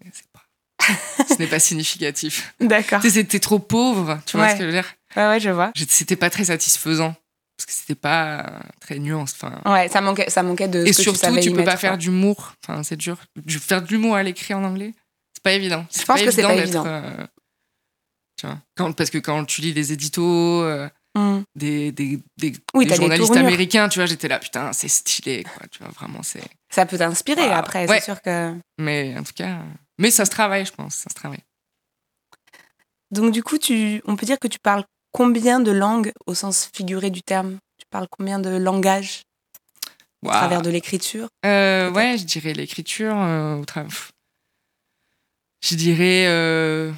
[1.28, 2.54] ce n'est pas significatif.
[2.60, 3.02] D'accord.
[3.02, 4.52] C'était trop pauvre, tu vois Ouais.
[4.52, 4.94] ce que je veux dire?
[5.16, 5.72] Ouais, ouais, je vois.
[5.88, 7.16] C'était pas très satisfaisant
[7.58, 9.34] parce que c'était pas très nuance.
[9.40, 10.86] Enfin, Ouais, ça manquait, ça manquait de.
[10.86, 12.54] et ce que surtout, tu, savais tu peux pas faire d'humour.
[12.68, 13.18] Enfin, c'est dur.
[13.46, 14.94] Du- Faire de l'humour à l'écrit en anglais,
[15.34, 15.86] c'est pas évident.
[15.98, 16.84] Je pense que c'est pas évident.
[16.86, 17.26] euh,
[18.38, 21.44] tu vois, quand, parce que quand tu lis des éditos, euh, Hmm.
[21.56, 24.90] des, des, des, Oui, des t'as des journalistes américains, tu vois, j'étais là, putain, c'est
[24.90, 25.66] stylé, quoi.
[25.72, 26.44] Tu vois, vraiment, c'est.
[26.70, 28.00] Ça peut t'inspirer après, Ouais.
[28.00, 28.54] c'est sûr que.
[28.78, 29.60] Mais en tout cas,
[29.98, 31.44] mais ça se travaille, je pense, ça se travaille.
[33.12, 36.70] Donc, du coup, tu, on peut dire que tu parles combien de langues au sens
[36.76, 37.58] figuré du terme?
[37.78, 39.24] Tu parles combien de langages
[40.24, 40.38] au Waouh.
[40.38, 41.28] travers de l'écriture?
[41.46, 44.12] Euh, ouais, je dirais l'écriture euh, au travers.
[45.62, 46.92] Je dirais euh,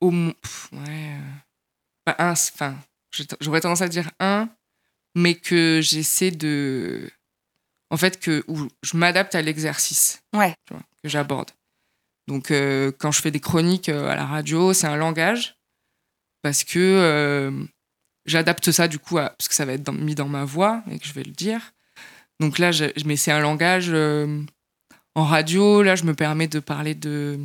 [0.00, 1.16] au pff, ouais,
[2.06, 2.76] un, enfin,
[3.40, 4.48] j'aurais tendance à dire un,
[5.14, 7.10] mais que j'essaie de,
[7.90, 10.22] en fait, que où je m'adapte à l'exercice.
[10.34, 10.54] Ouais.
[10.66, 11.50] tu vois, que j'aborde.
[12.28, 15.56] Donc, euh, quand je fais des chroniques euh, à la radio, c'est un langage
[16.42, 17.50] parce que euh,
[18.26, 20.82] j'adapte ça du coup à, parce que ça va être dans- mis dans ma voix
[20.90, 21.72] et que je vais le dire.
[22.38, 24.42] Donc là, je, mais c'est un langage euh,
[25.14, 25.82] en radio.
[25.82, 27.38] Là, je me permets de parler de.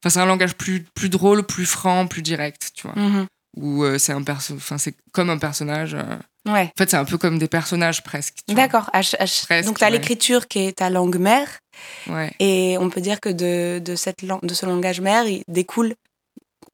[0.00, 2.94] Enfin, c'est un langage plus, plus drôle, plus franc, plus direct, tu vois.
[3.56, 4.54] Où euh, c'est un perso...
[4.54, 5.96] enfin, c'est comme un personnage.
[6.48, 6.72] Ouais.
[6.74, 8.38] En fait, c'est un peu comme des personnages presque.
[8.48, 8.90] D'accord.
[8.92, 9.90] Donc, tu as ouais.
[9.90, 11.48] l'écriture qui est ta langue mère.
[12.08, 12.32] Ouais.
[12.40, 15.94] Et on peut dire que de, de, cette de ce langage mère, il découle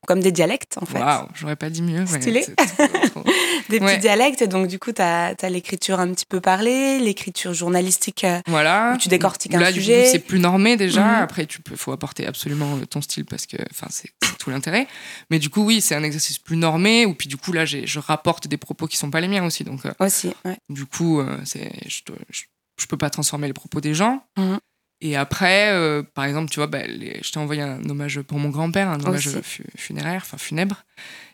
[0.04, 0.98] comme des dialectes en fait.
[0.98, 2.06] Waouh, j'aurais pas dit mieux.
[2.06, 2.44] Stylé.
[3.68, 4.44] des petits dialectes.
[4.44, 8.92] Donc, du coup, tu as, l'écriture un petit peu parlée, l'écriture journalistique euh, voilà.
[8.94, 10.06] où tu décortiques Là, un sujet.
[10.06, 11.02] C'est plus normé déjà.
[11.02, 11.22] Mhm.
[11.22, 13.56] Après, tu peux, faut apporter absolument ton style parce que
[13.90, 14.86] c'est tout l'intérêt.
[15.30, 17.06] Mais du coup, oui, c'est un exercice plus normé.
[17.06, 19.64] Ou puis, du coup, là, je rapporte des propos qui sont pas les miens aussi.
[19.64, 20.56] Donc, euh, aussi, ouais.
[20.68, 24.24] Du coup, euh, c'est, je, je, peux pas transformer les propos des gens.
[24.36, 24.58] Mhm.
[25.04, 28.48] Et après, euh, par exemple, tu vois, bah, je t'ai envoyé un hommage pour mon
[28.48, 29.28] grand-père, un hommage
[29.76, 30.84] funéraire, enfin funèbre.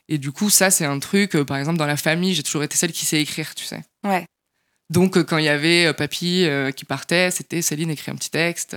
[0.08, 2.64] Et du coup, ça, c'est un truc, euh, par exemple, dans la famille, j'ai toujours
[2.64, 3.82] été celle qui sait écrire, tu sais.
[4.02, 4.26] Ouais.
[4.90, 8.76] Donc, euh, quand il y avait papy qui partait, c'était Céline écrit un petit texte.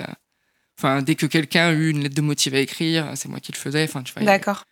[0.77, 3.51] Enfin, dès que quelqu'un a eu une lettre de motif à écrire, c'est moi qui
[3.51, 3.85] le faisais.
[3.85, 4.21] Enfin, tu vois.
[4.21, 4.63] D'accord.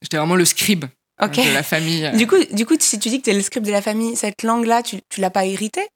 [0.00, 0.86] J'étais vraiment le scribe
[1.20, 2.10] de la famille.
[2.16, 4.16] Du coup, du coup, si tu dis que tu es le scribe de la famille,
[4.16, 5.86] cette langue-là, tu, tu l'as pas héritée?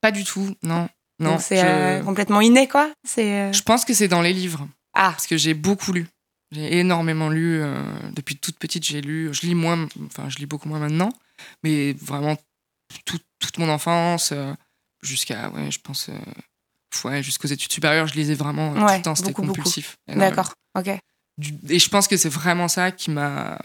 [0.00, 0.88] Pas du tout, non.
[1.20, 2.90] Non, c'est euh, complètement inné, quoi.
[3.04, 3.32] C'est.
[3.32, 4.66] Euh je pense que c'est dans les livres.
[4.94, 5.10] Ah.
[5.10, 6.06] Parce que j'ai beaucoup lu.
[6.50, 7.60] J'ai énormément lu.
[7.60, 9.28] Euh, depuis toute petite, j'ai lu.
[9.32, 9.86] Je lis moins.
[10.06, 11.10] Enfin, je lis beaucoup moins maintenant.
[11.62, 12.36] Mais vraiment,
[13.04, 14.32] toute mon enfance,
[15.02, 15.50] jusqu'à.
[15.50, 16.10] Ouais, je pense.
[17.04, 19.14] ouais, jusqu'aux études supérieures, je lisais vraiment tout le temps.
[19.14, 19.96] C'était compulsif.
[20.08, 20.54] D'accord.
[20.76, 20.88] Ok.
[21.68, 23.58] Et je pense que c'est vraiment ça qui m'a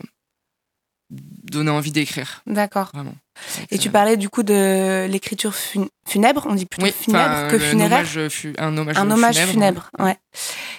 [1.10, 2.42] donné envie d'écrire.
[2.46, 2.92] D'accord.
[2.94, 3.16] Vraiment.
[3.72, 5.54] Et tu parlais du coup de l'écriture
[6.08, 8.06] funèbre, on dit plutôt funèbre que funéraire.
[8.58, 9.90] un hommage, un hommage funèbre.
[10.00, 10.18] ouais.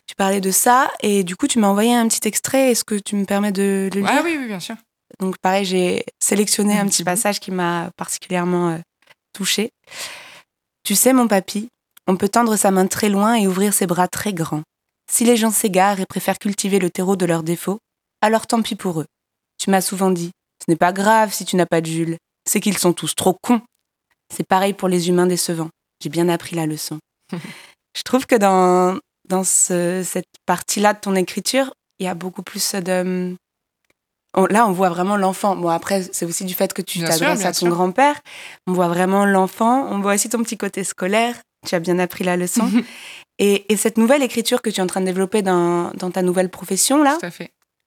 [0.07, 2.71] Tu parlais de ça et du coup tu m'as envoyé un petit extrait.
[2.71, 4.77] Est-ce que tu me permets de le lire Ah oui, oui, bien sûr.
[5.21, 8.79] Donc pareil, j'ai sélectionné un, petit, passage qui m'a particulièrement euh,
[9.33, 9.71] touchée.
[10.85, 11.69] Tu sais, mon papy,
[12.07, 14.63] on peut tendre sa main très loin et ouvrir ses bras très grands.
[15.11, 17.79] Si les gens s'égarent et préfèrent cultiver le terreau de leurs défauts,
[18.21, 19.07] alors tant pis pour eux.
[19.59, 20.33] Tu m'as souvent dit,
[20.65, 22.17] ce n'est pas grave si tu n'as pas de Jules,
[22.49, 23.61] c'est qu'ils sont tous trop cons.
[24.35, 25.71] C'est pareil pour les humains décevants.
[26.03, 26.99] J'ai bien appris la leçon.
[27.33, 32.75] Je trouve que dans, dans cette partie-là de ton écriture, il y a beaucoup plus
[32.75, 33.35] de...
[34.51, 35.57] là, on voit vraiment l'enfant.
[35.57, 38.21] Bon, après, c'est aussi du fait que tu t'adresses à ton grand-père.
[38.67, 39.89] On voit vraiment l'enfant.
[39.91, 41.37] On voit aussi ton petit côté scolaire.
[41.67, 42.71] Tu as bien appris la leçon.
[43.39, 46.21] et, et, cette nouvelle écriture que tu es en train de développer dans, dans ta
[46.21, 47.17] nouvelle profession, là.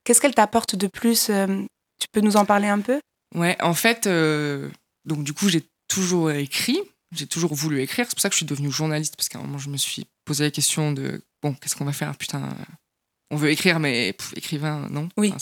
[0.04, 1.46] Qu'est-ce qu'elle t'apporte de plus euh,
[2.02, 3.00] Tu peux nous en parler un peu?
[3.36, 4.70] Ouais, en fait, euh,
[5.06, 6.80] donc du coup, j'ai toujours écrit,
[7.12, 8.06] j'ai toujours voulu écrire.
[8.08, 10.08] C'est pour ça que je suis devenue journaliste, parce qu'à un moment, je me suis
[10.26, 12.16] posé la question de bon, qu'est-ce qu'on va faire?
[12.18, 12.50] Putain,
[13.32, 15.10] on veut écrire, mais écrivain, non.
[15.18, 15.34] Oui.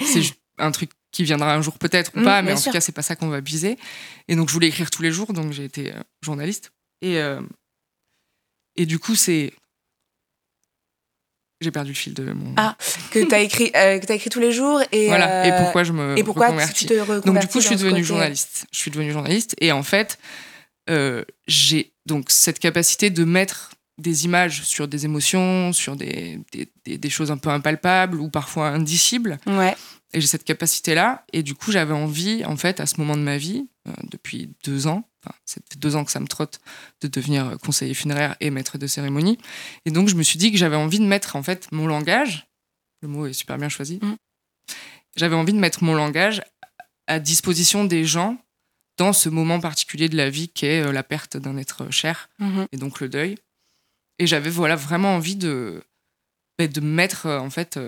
[0.00, 0.22] c'est
[0.58, 2.92] un truc qui viendra un jour peut-être ou mmh, pas, mais en tout cas, c'est
[2.92, 3.78] pas ça qu'on va viser.
[4.28, 6.72] Et donc, je voulais écrire tous les jours, donc j'ai été euh, journaliste.
[7.02, 7.20] Et,
[8.74, 9.52] et du coup, c'est
[11.60, 12.52] j'ai perdu le fil de mon.
[12.56, 12.76] Ah,
[13.10, 15.06] que tu as écrit, euh, as écrit tous les jours et.
[15.06, 15.46] Voilà.
[15.46, 16.18] Et pourquoi je me.
[16.18, 18.66] Et pourquoi tu te Donc du coup, je suis devenue journaliste.
[18.72, 20.18] Je suis devenue journaliste et en fait,
[20.90, 26.38] euh, j'ai donc cette capacité de mettre des images sur des émotions, sur des,
[26.84, 29.38] des, des, choses un peu impalpables ou parfois indicibles.
[29.46, 29.74] Ouais.
[30.12, 31.24] Et j'ai cette capacité-là.
[31.32, 34.50] Et du coup, j'avais envie, en fait, à ce moment de ma vie, euh, depuis
[34.64, 36.60] deux ans, enfin, ça fait deux ans que ça me trotte
[37.00, 39.38] de devenir conseiller funéraire et maître de cérémonie.
[39.84, 42.46] Et donc, je me suis dit que j'avais envie de mettre, en fait, mon langage,
[43.02, 44.16] le mot est super bien choisi, mm.
[45.16, 46.42] j'avais envie de mettre mon langage
[47.06, 48.38] à disposition des gens
[48.96, 52.30] dans ce moment particulier de la vie qui est euh, la perte d'un être cher
[52.40, 52.66] mm-hmm.
[52.72, 53.36] et donc le deuil.
[54.18, 55.82] Et j'avais voilà vraiment envie de,
[56.58, 57.78] bah, de mettre euh, en fait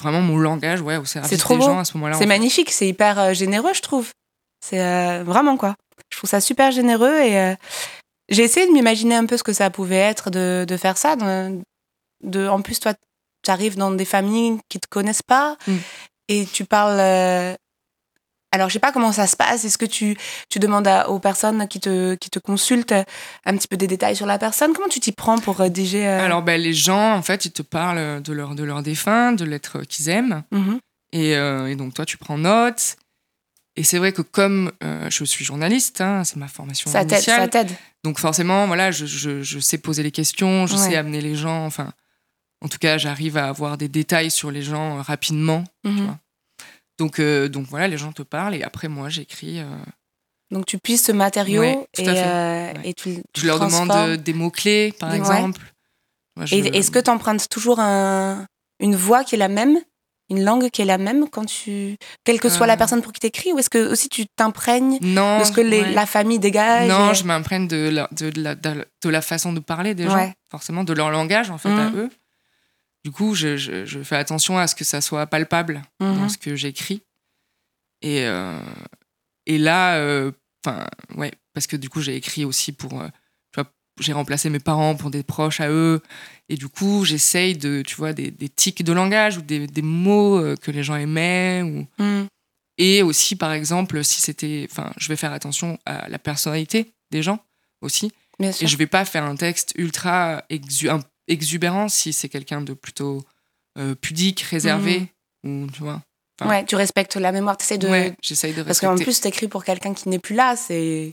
[0.00, 1.66] vraiment mon langage ouais, au service trop des beau.
[1.66, 2.16] gens à ce moment-là.
[2.18, 4.10] C'est magnifique, c'est hyper euh, généreux, je trouve.
[4.64, 5.74] C'est euh, vraiment quoi.
[6.10, 7.54] Je trouve ça super généreux et euh,
[8.28, 11.16] j'ai essayé de m'imaginer un peu ce que ça pouvait être de, de faire ça.
[11.16, 12.94] De, en plus, toi,
[13.42, 15.76] tu arrives dans des familles qui te connaissent pas mm.
[16.28, 17.56] et tu parles
[18.54, 19.64] alors, je sais pas comment ça se passe.
[19.64, 20.14] Est-ce que tu,
[20.50, 22.94] tu demandes aux personnes qui te, qui te consultent
[23.46, 24.74] un petit peu des détails sur la personne?
[24.74, 26.22] Comment tu t'y prends pour rédiger euh?
[26.22, 29.44] Alors, ben, les gens, en fait, ils te parlent de leur, de leur défunt, de
[29.44, 30.44] l'être qu'ils aiment.
[30.52, 30.76] Mmh
[31.14, 32.96] et, euh, et, donc, toi, tu prends note.
[33.76, 37.42] Et c'est vrai que comme euh, je suis journaliste, hein, c'est ma formation ça initiale.
[37.42, 37.70] Ça t'aide.
[38.04, 41.64] Donc, forcément, voilà, je, je, je, sais poser les questions, je sais amener les gens.
[41.64, 41.92] Enfin,
[42.60, 45.64] en tout cas, j'arrive à avoir des détails sur les gens rapidement.
[45.84, 46.18] Tu mmh vois
[46.98, 49.58] donc, euh, donc voilà, les gens te parlent et après moi j'écris.
[49.58, 49.66] Euh...
[50.50, 54.34] Donc tu puisses ce matériau ouais, et, euh, et, tu, tu Je leur demande des
[54.34, 55.60] mots-clés par exemple.
[56.36, 56.54] Ouais, je...
[56.54, 58.46] Et est-ce que tu empruntes toujours un,
[58.78, 59.78] une voix qui est la même
[60.30, 63.20] une langue qui est la même quand tu quelle que soit la personne pour qui
[63.20, 67.10] t'écris ou est-ce que aussi tu t'imprègnes de ce que les, la famille dégage non
[67.10, 67.14] et...
[67.14, 70.92] je m'imprègne de la, de, la, de, la façon de parler des gens forcément de
[70.92, 71.96] leur langage en fait à mmh.
[71.98, 72.10] eux
[73.04, 76.28] du coup, je, je, je, fais attention à ce que ça soit palpable dans Mhm.
[76.28, 77.02] ce que j'écris.
[78.00, 78.60] Et, euh,
[79.46, 80.00] et là,
[80.64, 83.02] enfin, ouais, parce que du coup, j'ai écrit aussi pour.
[84.02, 86.02] J'ai remplacé mes parents pour des proches à eux.
[86.48, 89.82] Et du coup, j'essaye de, tu vois, des, des tics de langage ou des, des
[89.82, 91.62] mots euh, que les gens aimaient.
[91.62, 91.86] Ou...
[92.02, 92.26] Mm.
[92.78, 94.66] Et aussi, par exemple, si c'était.
[94.70, 97.38] Enfin, je vais faire attention à la personnalité des gens
[97.80, 98.12] aussi.
[98.38, 98.64] Bien sûr.
[98.64, 100.90] Et je vais pas faire un texte ultra exu-
[101.28, 103.24] exubérant si c'est quelqu'un de plutôt
[103.78, 105.06] euh, pudique, réservé.
[105.44, 106.00] Ou, tu vois.
[106.40, 107.88] enfin, Ouais, tu respectes la mémoire, tu de.
[107.88, 109.04] Ouais, j'essaye de Parce qu'en respecter.
[109.04, 111.12] plus, t'écris pour quelqu'un qui n'est plus là, c'est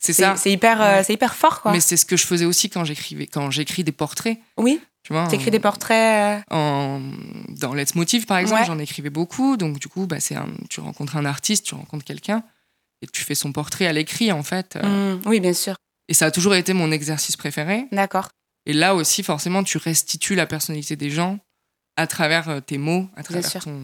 [0.00, 0.34] c'est ça.
[0.36, 1.04] c'est hyper, euh, Ouais.
[1.04, 1.72] c'est hyper fort, quoi.
[1.72, 4.38] Mais c'est ce que je faisais aussi quand j'écrivais, quand j'écris des portraits.
[4.56, 5.26] Oui, Tu vois.
[5.28, 6.42] t'écris des portraits.
[6.50, 7.00] euh, en,
[7.48, 8.66] dans Let's Motive, par exemple, Ouais.
[8.66, 9.56] j'en écrivais beaucoup.
[9.56, 12.42] Donc, du coup, bah, c'est un, tu rencontres un artiste, tu rencontres quelqu'un
[13.02, 14.76] et tu fais son portrait à l'écrit, en fait.
[14.76, 15.76] Euh, mm, Oui, bien sûr.
[16.08, 17.86] Et ça a toujours été mon exercice préféré.
[17.92, 18.30] D'accord.
[18.66, 21.38] Et là aussi, forcément, tu restitues la personnalité des gens
[21.96, 23.62] à travers tes mots, à travers sûr.
[23.62, 23.78] ton.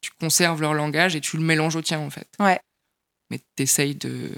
[0.00, 2.28] Tu conserves leur langage et tu le mélanges au tien, en fait.
[2.38, 2.58] Ouais.
[3.30, 4.30] Mais t'essayes de.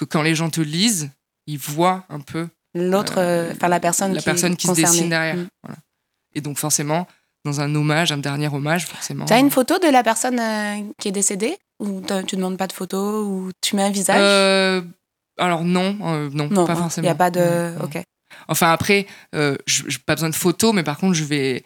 [0.00, 1.10] Que quand les gens te lisent,
[1.46, 4.68] ils voient un peu L'autre, Euh, euh, enfin la personne la qui personne est qui
[4.68, 5.36] se dessine derrière.
[5.36, 5.48] Mm.
[5.64, 5.78] Voilà.
[6.34, 7.06] Et donc, forcément,
[7.44, 9.24] dans un hommage, un dernier hommage, forcément.
[9.24, 12.72] T'as une photo de la personne euh, qui est décédée Ou tu demandes pas de
[12.72, 14.20] photo Ou tu mets un visage?
[14.20, 14.82] Euh,
[15.38, 17.04] alors non, euh, non, Non, pas il forcément.
[17.06, 17.40] n'y a pas de.
[17.40, 17.84] Non, non.
[17.86, 18.02] Ok.
[18.46, 21.64] Enfin après, euh, je j'ai pas besoin de photos, mais par contre, je vais.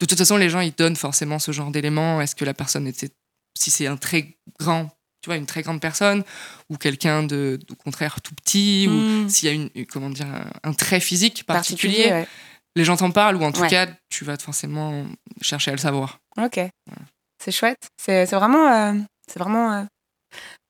[0.00, 2.20] De toute façon, les gens ils donnent forcément ce genre d'éléments.
[2.20, 3.10] Est-ce que la personne était,
[3.56, 4.90] si c'est un très grand,
[5.22, 6.24] tu vois, une très grande personne,
[6.68, 9.28] ou quelqu'un de, au contraire tout petit, ou Mm.
[9.28, 12.28] s'il y a une, comment dire, un, un trait physique particulier, Particulier, ouais.
[12.76, 13.68] les gens t'en parlent, ou en tout Ouais.
[13.68, 15.06] cas, tu vas forcément
[15.40, 16.18] chercher à le savoir.
[16.40, 16.60] Ok.
[17.42, 17.88] C'est chouette.
[18.00, 18.94] C'est vraiment, euh,
[19.30, 19.82] c'est vraiment euh,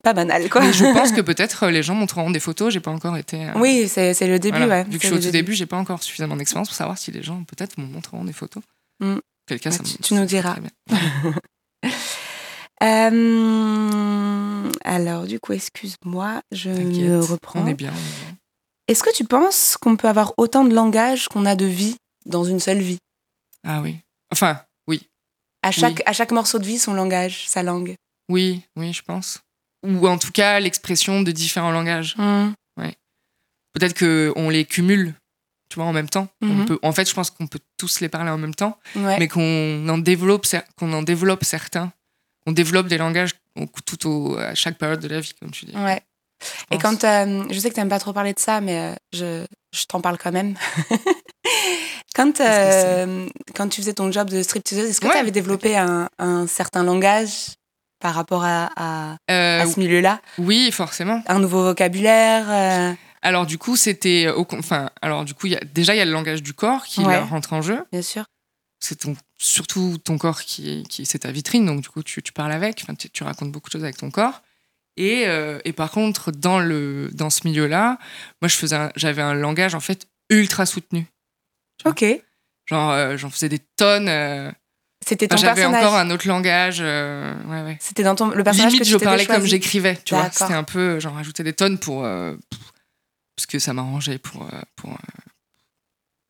[0.03, 0.61] pas banal, quoi.
[0.61, 2.73] Mais je pense que peut-être euh, les gens montreront des photos.
[2.73, 3.45] J'ai pas encore été.
[3.47, 4.83] euh, Oui, c'est le début, Voilà.
[4.83, 7.11] Vu que je suis au tout début, j'ai pas encore suffisamment d'expérience pour savoir si
[7.11, 8.63] les gens peut-être me montreront des photos.
[8.99, 9.17] Mm.
[9.47, 10.55] Cas, Ouais, ça tu- me- tu nous diras.
[12.83, 17.61] Euh, alors, du coup, excuse-moi, je me reprends.
[17.61, 17.91] On est bien.
[17.93, 18.35] on.
[18.87, 22.43] Est-ce que tu penses qu'on peut avoir autant de langage qu'on a de vie dans
[22.43, 22.97] une seule vie?
[23.65, 23.97] Ah oui.
[24.31, 25.07] Enfin, oui.
[25.61, 27.95] à chaque, à chaque morceau de vie, son langage, sa langue.
[28.29, 29.39] Oui, oui, je pense.
[29.85, 32.15] Ou en tout cas, l'expression de différents langages.
[32.17, 32.51] Mm.
[33.75, 35.15] Peut-être qu'on les cumule,
[35.67, 36.27] tu vois, en même temps.
[36.43, 36.65] On Mhm.
[36.65, 39.17] peut, en fait, je pense qu'on peut tous les parler en même temps, Ouais.
[39.17, 40.45] mais qu'on en, développe,
[40.77, 41.91] qu'on en développe certains.
[42.45, 43.31] On développe des langages
[43.85, 45.75] tout au, à chaque période de la vie, comme tu dis.
[45.75, 46.01] Ouais.
[46.71, 48.95] Et quand euh, je sais que tu n'aimes pas trop parler de ça, mais euh,
[49.13, 50.55] je, je t'en parle quand même.
[52.15, 55.77] quand, euh, quand tu faisais ton job de stripteaseuse, est-ce que Ouais, tu avais développé
[55.77, 57.31] un, un certain langage
[57.99, 60.19] par rapport à, à, à ce milieu-là?
[60.37, 61.23] oui, forcément.
[61.27, 65.97] Un nouveau vocabulaire Alors du coup, c'était enfin alors du coup, y a déjà il
[65.97, 67.19] y a le langage du corps qui Ouais.
[67.19, 67.81] rentre en jeu.
[67.93, 68.25] Bien sûr.
[68.83, 72.33] C'est ton surtout ton corps qui qui c'est ta vitrine donc du coup tu, tu
[72.33, 74.41] parles avec, tu, tu racontes beaucoup de choses avec ton corps.
[74.97, 77.97] Et, euh, et par contre dans le dans ce milieu-là,
[78.41, 81.07] moi je faisais j'avais un langage en fait ultra soutenu.
[81.85, 82.03] Ok.
[82.65, 84.51] Genre euh, j'en faisais des tonnes euh,
[85.07, 87.77] C'était ton enfin, j'avais encore un autre langage ouais ouais.
[87.79, 90.29] C'était dans ton le personnage Limite que je parlais comme j'écrivais, tu vois.
[90.29, 94.97] C'était un peu j'en rajoutais des tonnes pour parce que ça m'arrangeait pour pour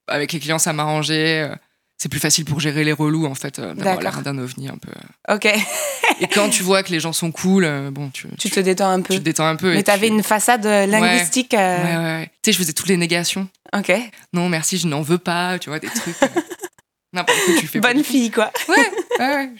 [0.07, 1.49] avec les clients ça m'arrangeait
[1.97, 4.77] c'est plus facile pour gérer les relous en fait euh, d'avoir l'air d'un ovni un
[4.77, 4.91] peu
[5.33, 5.45] Ok.
[5.45, 8.89] et quand tu vois que les gens sont cool euh, bon tu, tu te détends
[8.89, 9.13] un peu.
[9.13, 11.53] tu te détends un peu Mais t'avais tu- une façade euh, linguistique.
[11.53, 12.25] euh, ouais, ouais, ouais.
[12.41, 13.91] tu sais je faisais toutes les négations Ok.
[14.33, 16.15] non merci je n'en veux pas tu vois des trucs
[17.13, 17.79] n'importe quoi tu fais.
[17.79, 18.51] Bonne fille, quoi.
[18.69, 19.51] ouais ouais,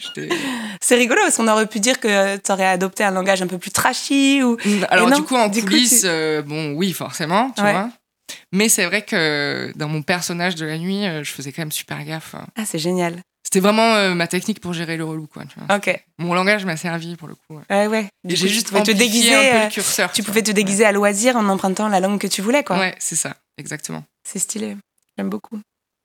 [0.80, 3.58] C'est rigolo parce qu'on aurait pu dire que tu aurais adopté un langage un peu
[3.58, 4.56] plus trashy ou.
[4.90, 7.90] alors non, du coup en du coup, coulisses tu- bon oui forcément tu vois
[8.52, 11.72] mais c'est vrai que dans mon personnage de la nuit euh, je faisais quand même
[11.72, 12.46] super gaffe hein.
[12.56, 13.20] Ah, c'est génial.
[13.44, 15.94] c'était vraiment euh, ma technique pour gérer le relou quoi tu vois Ok.
[16.18, 17.62] mon langage m'a servi pour le coup ouais.
[17.70, 18.08] Ouais, ouais.
[18.24, 19.34] J'ai juste te déguiser.
[19.34, 20.12] un peu euh, le curseur.
[20.12, 22.78] tu pouvais te déguiser à loisir en empruntant la langue que tu voulais, quoi.
[22.78, 24.02] Ouais, c'est ça, exactement.
[24.26, 24.76] C'est stylé.
[25.18, 25.60] J'aime beaucoup.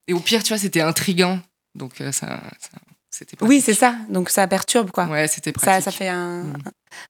[0.07, 1.39] Et au pire, tu vois, c'était intriguant.
[1.75, 2.77] Donc euh, ça, ça-
[3.19, 3.95] c'était Oui, c'est ça.
[4.09, 5.05] Donc ça perturbe, quoi.
[5.05, 5.83] Ouais, c'était ça, pratique.
[5.85, 6.53] ça fait un, Mm.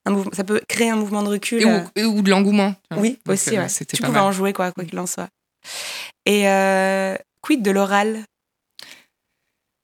[0.08, 0.24] un.
[0.34, 1.62] Ça peut créer un mouvement de recul.
[1.62, 2.76] Et euh, ou, et ou de l'engouement.
[2.98, 3.68] Oui, Donc, aussi, euh, ouais.
[3.88, 4.24] Tu pouvais mal.
[4.24, 5.30] en jouer, quoi, quoi qu'il en soit.
[6.26, 8.24] Et euh, quid de l'oral?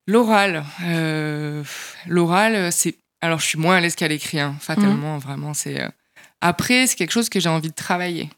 [0.06, 1.64] L'oral, euh,
[2.06, 2.96] l'oral, c'est.
[3.20, 5.52] Alors, je suis moins à l'aise qu'à l'écrit, hein, fatalement, vraiment.
[5.54, 5.80] C'est.
[6.40, 8.30] Après, c'est quelque chose que j'ai envie de travailler.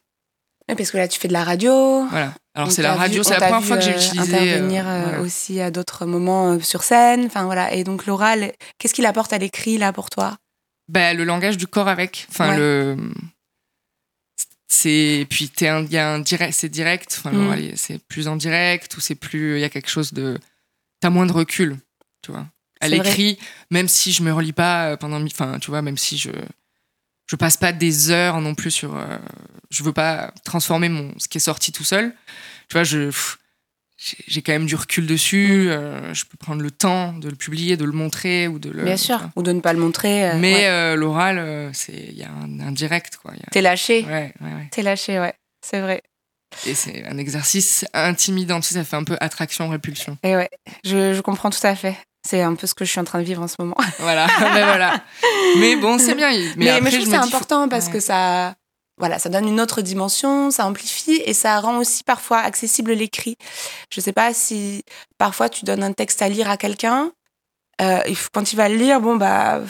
[0.66, 2.06] Parce que là, tu fais de la radio.
[2.08, 2.32] Voilà.
[2.58, 4.34] Alors, c'est la radio, c'est la première fois que j'ai euh, utilisé.
[4.34, 5.20] euh, intervenir euh, voilà.
[5.20, 7.24] aussi à d'autres moments sur scène.
[7.26, 7.72] Enfin voilà.
[7.72, 10.36] Et donc l'oral, qu'est-ce qu'il apporte à l'écrit là pour toi?
[10.88, 12.26] Bah, le langage du corps avec.
[12.30, 12.56] Enfin, Ouais.
[12.56, 12.96] le.
[14.66, 15.26] C'est.
[15.30, 15.84] Puis, t'es un...
[15.86, 16.52] y a un direct...
[16.54, 17.16] c'est direct.
[17.18, 17.72] Enfin, Mm.
[17.76, 19.56] c'est plus en direct ou c'est plus.
[19.56, 20.38] Il y a quelque chose de.
[21.00, 21.76] T'as moins de recul,
[22.22, 22.46] tu vois.
[22.80, 23.38] À l'écrit,
[23.70, 25.24] même si je me relis pas pendant.
[25.24, 26.30] Enfin, tu vois, même si je.
[27.28, 28.96] Je passe pas des heures non plus sur.
[28.96, 29.18] euh,
[29.70, 32.14] je veux pas transformer mon ce qui est sorti tout seul.
[32.68, 33.10] Tu vois, je
[34.28, 35.68] j'ai quand même du recul dessus.
[35.70, 38.84] euh, je peux prendre le temps de le publier, de le montrer ou de le.
[38.84, 39.28] Bien sûr.
[39.36, 40.30] Ou de ne pas le montrer.
[40.30, 40.66] euh, Mais ouais.
[40.66, 43.32] euh, l'oral, c'est il y a un, un direct quoi.
[43.32, 44.04] A- T'es lâché.
[44.04, 44.68] Ouais, ouais, ouais.
[44.70, 45.34] T'es lâché, ouais.
[45.64, 46.02] C'est vrai.
[46.64, 48.60] Et c'est un exercice intimidant.
[48.60, 50.16] Tu sais, ça fait un peu attraction-répulsion.
[50.22, 50.48] Et ouais,
[50.84, 51.96] je, je comprends tout à fait.
[52.28, 53.76] C'est un peu ce que je suis en train de vivre en ce moment.
[54.00, 54.26] Voilà.
[54.54, 55.02] mais voilà.
[55.58, 56.30] Mais bon, c'est bien.
[56.30, 57.92] Mais, Mais, mais, après, je trouve que c'est faut- important parce ouais.
[57.92, 58.54] que ça,
[58.98, 63.36] voilà, ça donne une autre dimension, ça amplifie et ça rend aussi parfois accessible l'écrit.
[63.90, 64.82] Je sais pas si
[65.16, 67.12] parfois tu donnes un texte à lire à quelqu'un,
[67.80, 68.00] euh,
[68.34, 69.60] quand il va le lire, bon bah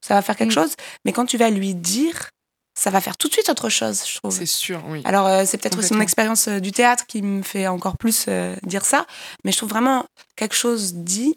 [0.00, 0.62] ça va faire quelque Mm.
[0.62, 2.30] chose, mais quand tu vas lui dire,
[2.78, 4.32] ça va faire tout de suite autre chose, je trouve.
[4.34, 5.02] C'est sûr, oui.
[5.04, 8.26] Alors, euh, c'est peut-être aussi mon expérience euh, du théâtre qui me fait encore plus
[8.62, 9.04] dire ça,
[9.44, 11.36] mais je trouve vraiment quelque chose dit,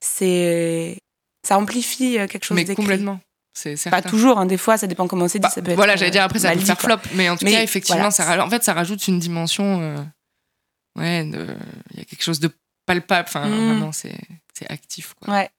[0.00, 0.98] c'est
[1.46, 3.20] ça amplifie euh, quelque chose mais complètement.
[3.52, 3.90] C'est.
[3.90, 5.42] Pas toujours, hein, des fois, ça dépend comment c'est dit.
[5.42, 6.98] Bah, ça peut être, voilà, j'allais dire après ça peut faire quoi.
[6.98, 8.10] flop, mais en tout Mais cas effectivement, voilà.
[8.12, 9.80] ça en fait ça rajoute une dimension.
[9.82, 9.96] euh,
[10.96, 12.50] ouais, il y a quelque chose de
[12.86, 13.26] palpable.
[13.28, 13.52] Enfin, Mm.
[13.66, 14.18] vraiment, c'est
[14.54, 15.14] c'est actif.
[15.14, 15.34] Quoi.
[15.34, 15.50] Ouais.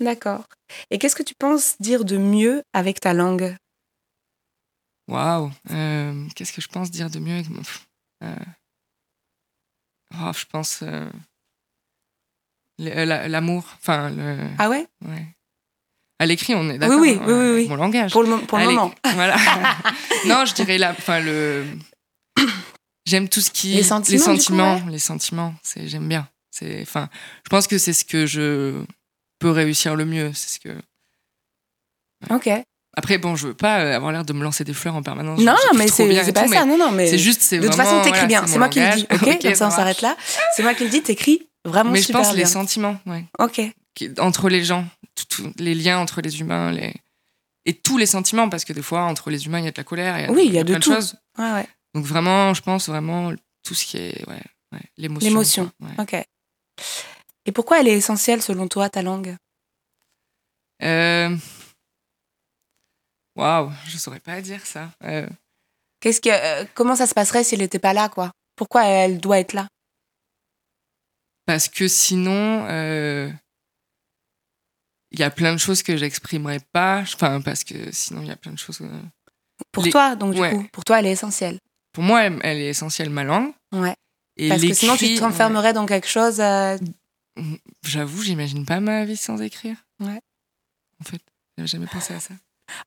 [0.00, 0.44] D'accord.
[0.90, 3.56] Et qu'est-ce que tu penses dire de mieux avec ta langue?
[5.08, 5.50] Waouh.
[5.70, 7.62] Euh, Qu'est-ce que je pense dire de mieux avec mon-
[8.24, 8.36] euh,
[10.20, 11.08] oh, Je pense euh,
[12.78, 13.64] l'amour.
[13.80, 14.38] Enfin, le.
[14.58, 14.86] Ah ouais?
[15.06, 15.26] Ouais.
[16.18, 16.98] À l'écrit, on est d'accord.
[16.98, 17.68] oui, hein, oui, oui, oui.
[17.68, 18.12] Mon langage.
[18.12, 18.92] Pour le, pour le moment.
[19.14, 19.36] Voilà.
[20.26, 21.64] non, je dirais la, enfin le.
[23.04, 23.74] J'aime tout ce qui.
[23.74, 25.54] Les sentiments, coup, sentiments, les sentiments.
[25.62, 26.28] C'est j'aime bien.
[26.50, 27.08] C'est, enfin,
[27.44, 28.82] je pense que c'est ce que je
[29.38, 30.32] peux réussir le mieux.
[30.34, 30.74] C'est ce que.
[32.30, 32.48] Ok.
[32.98, 35.38] Après, bon, je veux pas euh, avoir l'air de me lancer des fleurs en permanence.
[35.40, 36.64] Non, mais c'est pas tout, ça.
[36.64, 38.46] mais Non, non, mais C'est juste, c'est de toute façon, t'écris voilà, bien.
[38.46, 39.06] c'est moi qui le dis.
[39.12, 40.16] Ok, comme ça, on s'arrête là.
[40.56, 41.02] C'est moi qui le dis.
[41.02, 42.36] T'écris vraiment Mais je pense bien.
[42.36, 43.24] les sentiments, ouais.
[43.38, 43.60] Ok.
[44.18, 44.86] Entre les gens,
[45.28, 46.92] tout- les liens entre les humains, les
[47.68, 49.76] et tous les sentiments, parce que des fois entre les humains il y a de
[49.76, 50.92] la colère, il y a, Oui, il y a de plein tout.
[50.94, 51.16] choses.
[51.38, 51.68] Ouais, ouais.
[51.94, 53.32] Donc vraiment, je pense vraiment
[53.64, 54.40] tout ce qui est ouais,
[54.72, 55.28] ouais, l'émotion.
[55.28, 55.72] L'émotion.
[55.98, 56.14] Ok.
[57.46, 59.36] Et pourquoi elle est essentielle selon toi, ta langue?
[60.82, 61.34] Euh,
[63.36, 64.90] Waouh, je saurais pas dire ça.
[65.04, 65.26] Euh,
[66.00, 68.30] Qu'est-ce que, euh, comment ça se passerait si elle n'était pas là, quoi?
[68.56, 69.66] Pourquoi elle doit être là?
[71.46, 73.30] Parce que sinon, euh,
[75.12, 77.00] il y a plein de choses que j'exprimerais pas.
[77.00, 78.80] Enfin, parce que sinon, il y a plein de choses.
[78.82, 79.00] euh,
[79.72, 80.50] Pour Les- toi, donc du ouais.
[80.52, 81.58] coup, pour toi, elle est essentielle.
[81.92, 83.52] Pour moi, elle, elle est essentielle ma langue.
[83.72, 83.94] Ouais.
[84.36, 86.40] Et Parce que sinon, tu t'enfermerais dans quelque chose.
[86.40, 86.76] euh,
[87.38, 87.60] ouais.
[87.86, 89.76] J'avoue, j'imagine pas ma vie sans écrire.
[90.00, 90.20] Ouais.
[91.00, 91.20] En fait,
[91.56, 92.34] j'avais jamais pensé à ça.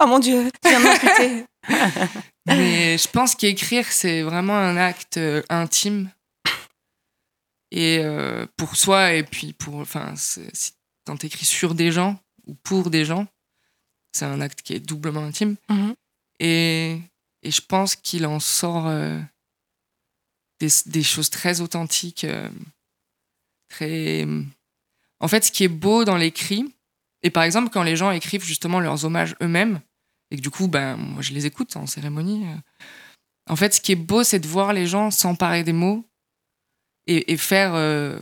[0.01, 1.45] Oh mon Dieu, tu viens de.
[2.47, 6.11] Mais je pense qu'écrire, c'est vraiment un acte euh, intime.
[7.71, 9.75] Et euh, pour soi, et puis pour.
[9.75, 10.73] Enfin, si-
[11.05, 13.27] quand t'écris sur des gens ou pour des gens,
[14.11, 15.55] c'est un acte qui est doublement intime.
[15.69, 15.95] Mhm.
[16.39, 16.99] Et,
[17.43, 19.19] et je pense qu'il en sort euh,
[20.59, 22.23] des, des choses très authentiques.
[22.23, 22.49] euh,
[23.69, 24.25] très.
[25.19, 26.73] En fait, ce qui est beau dans l'écrit,
[27.23, 29.81] et par exemple, quand les gens écrivent justement leurs hommages eux-mêmes,
[30.31, 32.45] et que du coup, ben, moi, je les écoute en cérémonie.
[33.49, 36.05] En fait, ce qui est beau, c'est de voir les gens s'emparer des mots
[37.11, 37.71] et, et faire.
[37.75, 38.19] euh,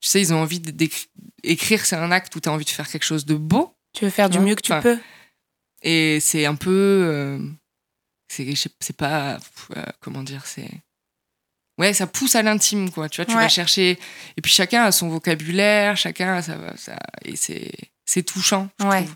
[0.00, 1.06] tu sais, ils ont envie d'écrire.
[1.42, 3.74] Écrire, c'est un acte où tu as envie de faire quelque chose de beau.
[3.94, 4.98] tu veux faire du mieux que tu Enfin, peux.
[5.82, 6.70] Et c'est un peu.
[6.70, 7.38] euh,
[8.28, 9.38] c'est pas.
[9.76, 10.68] euh, comment dire C'est.
[11.78, 13.08] Ouais, ça pousse à l'intime, quoi.
[13.08, 13.42] Tu vois, tu Ouais.
[13.42, 13.98] vas chercher.
[14.36, 16.76] Et puis chacun a son vocabulaire, chacun a sa.
[16.76, 18.68] sa- et c'est touchant.
[18.80, 19.02] je Ouais.
[19.04, 19.14] trouve.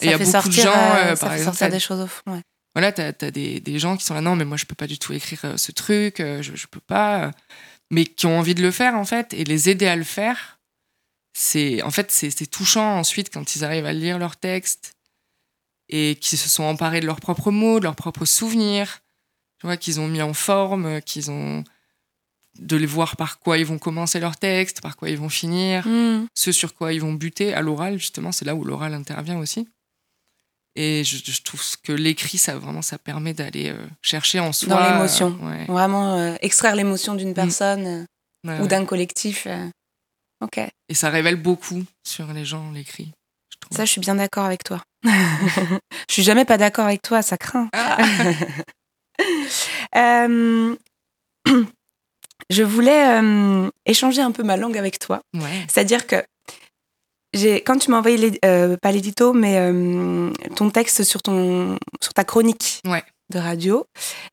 [0.00, 1.56] Et il y Ça a beaucoup de sortir, gens, euh, euh, ça par fait exemple,
[1.58, 2.22] sortir des choses au fond.
[2.32, 2.42] ouais.
[2.74, 4.88] voilà, t'as as des, des gens qui sont là, non, mais moi, je peux pas
[4.88, 7.30] du tout écrire euh, ce truc, euh, je, je peux pas.
[7.92, 10.58] Mais qui ont envie de le faire, en fait, et les aider à le faire,
[11.34, 14.94] c'est en fait, c'est touchant ensuite quand ils arrivent à lire leur texte
[15.88, 19.00] et qu'ils se sont emparés de leurs propres mots, de leurs propres souvenirs,
[19.60, 21.62] tu vois, qu'ils ont mis en forme, qu'ils ont.
[22.58, 25.86] de les voir par quoi ils vont commencer leur texte, par quoi ils vont finir
[25.86, 26.26] Mm.
[26.34, 29.66] ce sur quoi ils vont buter à l'oral, justement, c'est là où l'oral intervient aussi.
[30.74, 34.68] Et je, je trouve que l'écrit, ça vraiment, ça permet d'aller euh, chercher en soi.
[34.68, 35.38] Dans l'émotion.
[35.42, 38.04] euh, ouais, Vraiment euh, extraire l'émotion d'une personne euh,
[38.48, 38.68] ouais, ou ouais.
[38.68, 39.46] d'un collectif.
[40.42, 40.58] Ok.
[40.88, 43.12] Et ça révèle beaucoup sur les gens, l'écrit.
[43.70, 44.82] Ça, je suis bien d'accord avec toi.
[45.04, 45.10] je
[46.08, 47.68] suis jamais pas d'accord avec toi, ça craint.
[47.72, 47.98] Ah
[49.94, 50.74] Euh,
[52.50, 55.20] je voulais euh, échanger un peu ma langue avec toi.
[55.34, 55.66] ouais.
[55.68, 56.16] C'est-à-dire que
[57.34, 62.24] quand tu m'as envoyé, euh, pas l'édito, mais euh, ton texte sur, ton, sur ta
[62.24, 63.02] chronique Ouais.
[63.30, 63.86] de radio,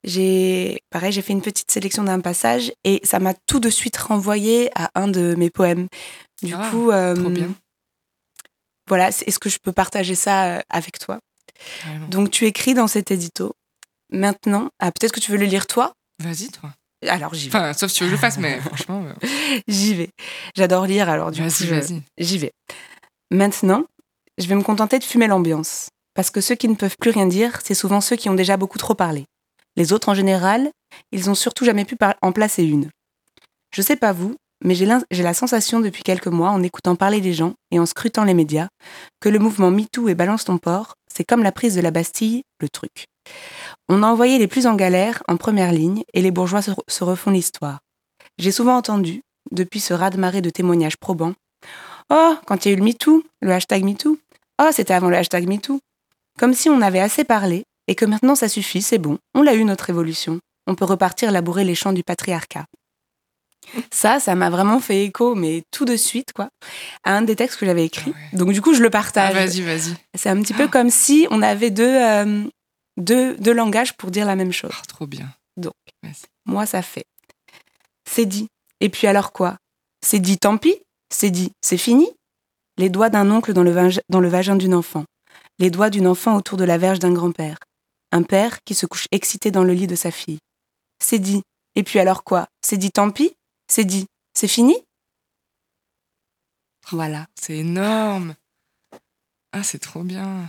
[0.04, 3.95] j'ai, pareil, j'ai fait une petite sélection d'un passage et ça m'a tout de suite
[3.97, 5.88] renvoyé à un de mes poèmes.
[6.41, 7.50] Du Ah, coup, euh, trop bien.
[8.88, 11.20] voilà, est-ce que je peux partager ça avec toi?
[12.10, 13.54] Donc tu écris dans cet édito.
[14.12, 15.93] Maintenant, ah, peut-être que tu veux le lire toi?
[16.24, 16.72] Vas-y, toi.
[17.08, 17.56] Alors j'y vais.
[17.58, 19.28] Enfin, sauf si tu veux que je le fasse, mais franchement, euh,
[19.68, 20.10] J'y vais.
[20.56, 22.02] J'adore lire, alors du coup, vas-y, je- vas-y.
[22.18, 22.52] j'y vais.
[23.32, 23.84] Maintenant,
[24.40, 25.90] je vais me contenter de fumer l'ambiance.
[26.16, 28.58] Parce que ceux qui ne peuvent plus rien dire, c'est souvent ceux qui ont déjà
[28.58, 29.26] beaucoup trop parlé.
[29.76, 30.72] Les autres, en général,
[31.12, 32.90] ils ont surtout jamais pu en placer une.
[33.72, 37.34] Je sais pas vous, mais j'ai la sensation depuis quelques mois, en écoutant parler des
[37.34, 38.68] gens et en scrutant les médias,
[39.20, 42.42] que le mouvement MeToo et Balance ton port, c'est comme la prise de la Bastille,
[42.60, 43.06] le truc.
[43.88, 47.04] On a envoyé les plus en galère en première ligne et les bourgeois se, se
[47.04, 47.80] refont l'histoire.
[48.40, 49.22] J'ai souvent entendu,
[49.52, 51.36] depuis ce raz-de-marée de témoignages probants,
[52.10, 54.18] Oh, quand il y a eu le MeToo, le hashtag MeToo,
[54.62, 55.80] oh, c'était avant le hashtag MeToo.
[56.38, 59.55] Comme si on avait assez parlé et que maintenant ça suffit, c'est bon, on l'a
[59.55, 60.39] eu notre révolution.
[60.68, 62.66] On peut repartir labourer les champs du patriarcat.
[63.91, 66.49] Ça, ça m'a vraiment fait écho, mais tout de suite, quoi,
[67.03, 68.14] à un des textes que j'avais écrit.
[68.16, 68.36] Ah.
[68.38, 69.34] Donc, du coup, je le Ah, partage.
[69.34, 69.95] vas-y, vas-y.
[70.16, 72.43] c'est un petit peu comme si on avait deux, euh,
[72.97, 74.72] deux, deux langages pour dire la même chose.
[74.74, 75.28] Oh, trop bien.
[75.57, 75.74] Donc.
[76.45, 77.05] Moi, ça fait.
[78.10, 78.47] C'est dit.
[78.80, 79.57] Et puis alors quoi?
[80.03, 80.76] C'est dit, tant pis.
[81.12, 82.10] C'est dit, c'est fini?
[82.78, 85.05] Les doigts d'un oncle dans le, vag- dans le vagin d'une enfant.
[85.57, 87.57] Les doigts d'une enfant autour de la verge d'un grand-père.
[88.12, 90.39] Un père qui se couche excité dans le lit de sa fille.
[91.03, 91.41] C'est dit.
[91.76, 92.47] Et puis alors quoi?
[92.62, 93.34] C'est dit, tant pis?
[93.68, 94.76] C'est dit, c'est fini?
[96.91, 97.28] Voilà.
[97.39, 98.36] C'est énorme.
[99.51, 100.47] Ah, c'est trop bien.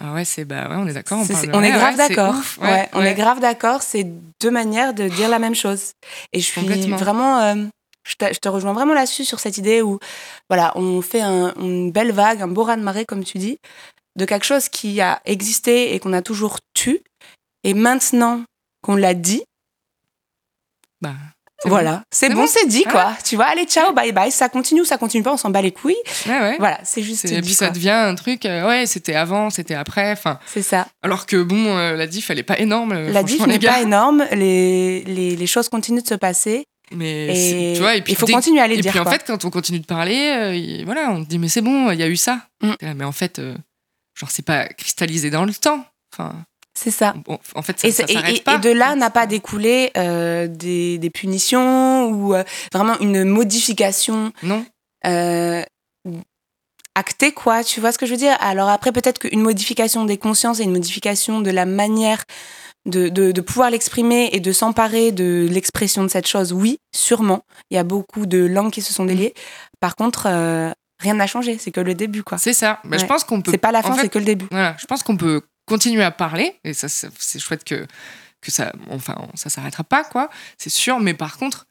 [0.00, 1.18] Ah ouais, c'est bah ouais, on est d'accord.
[1.20, 2.34] On, est grave ouais, d'accord.
[2.60, 3.82] Ouais, on est grave d'accord.
[3.82, 5.92] C'est deux manières de dire la même chose.
[6.32, 7.40] Et je suis vraiment.
[7.40, 7.66] euh,
[8.04, 9.98] je, te, je te rejoins vraiment là-dessus sur cette idée où,
[10.48, 13.58] voilà, on fait un- une belle vague, un beau raz-de-marée, comme tu dis,
[14.16, 17.00] de quelque chose qui a existé et qu'on a toujours tu.
[17.64, 18.42] Et maintenant
[18.82, 19.42] qu'on l'a dit,
[21.00, 21.14] Bah,
[21.64, 22.46] voilà, c'est C'est bon, bon.
[22.48, 23.16] c'est dit, quoi.
[23.24, 24.30] Tu vois, allez, ciao, bye bye.
[24.32, 25.96] Ça continue ou ça continue pas, on s'en bat les couilles.
[26.26, 26.56] Ouais, ouais.
[26.58, 29.74] Voilà, c'est juste Et dit, puis ça devient un truc, euh, ouais, c'était avant, c'était
[29.74, 30.10] après.
[30.12, 30.86] Enfin, C'est ça.
[31.02, 32.92] alors que bon, euh, la diff, elle est pas énorme.
[32.92, 34.24] euh, La diff n'est pas énorme.
[34.32, 36.64] Les, les, les choses continuent de se passer.
[36.94, 38.90] Mais Et tu vois, et puis il faut dès- continuer à les Et dire.
[38.92, 39.12] puis en quoi.
[39.12, 41.90] fait, quand on continue de parler, euh, il- voilà, on te dit mais c'est bon,
[41.90, 42.40] il y a eu ça.
[42.62, 42.72] Mm.
[42.80, 43.54] Là, Mais en fait, euh,
[44.18, 45.84] genre c'est pas cristallisé dans le temps.
[46.14, 46.34] Enfin,
[46.74, 47.14] c'est ça.
[47.24, 48.54] bon, en fait, ça, Et, ça et- et- pas.
[48.56, 54.32] et de là n'a pas découlé euh, des, des punitions ou euh, vraiment une modification
[54.42, 54.64] Non.
[55.06, 55.62] euh,
[56.94, 57.64] actée, quoi.
[57.64, 58.36] Tu vois ce que je veux dire?
[58.40, 62.24] Alors après, peut-être qu'une modification des consciences et une modification de la manière
[62.86, 67.44] de, de, de pouvoir l'exprimer et de s'emparer de l'expression de cette chose, oui, sûrement.
[67.70, 69.34] Il y a beaucoup de langues qui se sont déliées.
[69.80, 71.58] Par contre, euh, rien n'a changé.
[71.58, 72.38] C'est que le début, quoi.
[72.38, 72.80] C'est ça.
[72.84, 73.08] Bah, Je Ouais.
[73.08, 73.50] pense qu'on peut.
[73.52, 74.46] C'est pas la fin, c'est que le début.
[74.50, 77.86] Voilà, je pense qu'on peut continuer à parler et ça c'est c'est chouette que
[78.40, 80.28] que ça enfin ça s'arrêtera pas quoi,
[80.58, 81.66] c'est sûr mais par contre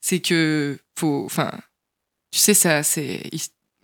[0.00, 1.50] c'est que faut enfin
[2.32, 3.20] tu sais ça c'est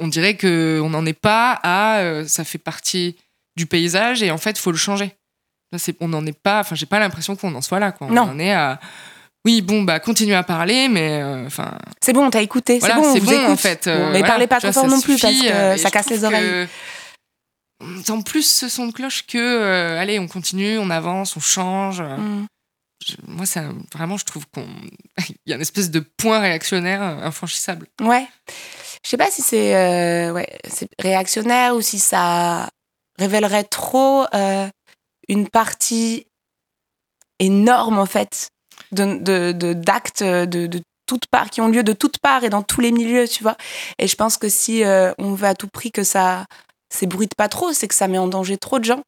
[0.00, 3.16] on dirait que on n'en est pas à euh, ça fait partie
[3.54, 5.14] du paysage et en fait faut le changer.
[6.00, 8.06] On n'en est pas enfin j'ai pas l'impression qu'on en soit là quoi.
[8.08, 8.22] On Non.
[8.22, 8.78] en est à
[9.46, 11.72] oui bon bah continuer à parler mais euh, enfin
[12.02, 12.78] C'est bon, on t'a écouté.
[12.78, 13.48] voilà, c'est bon, on vous bon écoute.
[13.50, 13.86] en fait.
[13.86, 16.24] euh, mais voilà, parlez pas trop fort non plus parce que euh, ça casse les
[16.24, 16.68] oreilles.
[17.80, 21.40] On entend plus ce son de cloche que euh, allez, on continue, on avance, on
[21.40, 22.00] change.
[22.00, 22.46] Mm.
[23.06, 24.64] Je- moi, ça, vraiment, je trouve qu'on
[25.28, 27.86] il y a une espèce de point réactionnaire infranchissable.
[28.00, 28.26] Ouais.
[29.04, 30.48] Je sais pas si c'est ouais,
[30.98, 32.70] réactionnaire ou si ça
[33.18, 34.24] révélerait trop
[35.28, 36.26] une partie
[37.38, 38.48] énorme en fait
[38.92, 42.48] de de- de- d'actes de, de, toutes parts qui ont lieu de toutes parts et
[42.48, 43.58] dans tous les milieux, tu vois.
[43.98, 46.46] Et je pense que si euh, on veut à tout prix que ça
[46.88, 49.02] s'ébruite pas trop, c'est que ça met en danger trop de gens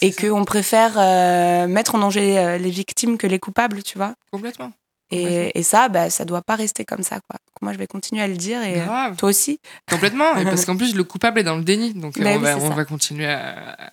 [0.00, 4.14] et qu'on préfère euh, mettre en danger euh, les victimes que les coupables, tu vois.
[4.32, 4.72] Complètement.
[5.10, 7.36] Et, et ça, bah, ça doit pas rester comme ça, quoi.
[7.46, 9.16] Donc moi, je vais continuer à le dire et Grave.
[9.16, 9.58] toi aussi.
[9.90, 10.36] Complètement.
[10.36, 11.92] Et parce qu'en plus, le coupable est dans le déni.
[11.92, 13.92] Donc, Bah on, oui, va, on va continuer à,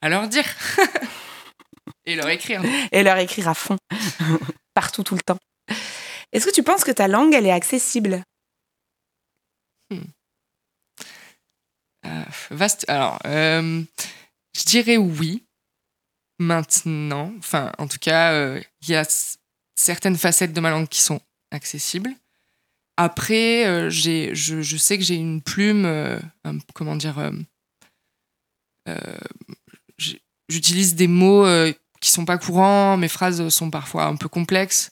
[0.00, 0.44] à leur dire.
[2.04, 2.62] Et leur écrire.
[2.92, 3.76] Et leur écrire à fond,
[4.74, 5.38] partout, tout le temps.
[6.32, 8.22] Est-ce que tu penses que ta langue, elle est accessible?
[12.04, 12.84] Euh, vaste.
[12.88, 13.82] Alors, euh,
[14.56, 15.44] je dirais oui.
[16.38, 19.04] Maintenant, enfin, en tout cas, euh, il y a
[19.74, 21.20] certaines facettes de ma langue qui sont
[21.50, 22.10] accessibles.
[22.98, 25.84] Après, j'ai, je, je sais que j'ai une plume,
[26.44, 27.30] un- comment dire,
[30.48, 32.96] j'utilise des mots euh, qui sont pas courants.
[32.96, 34.90] Mes phrases sont parfois un peu complexes,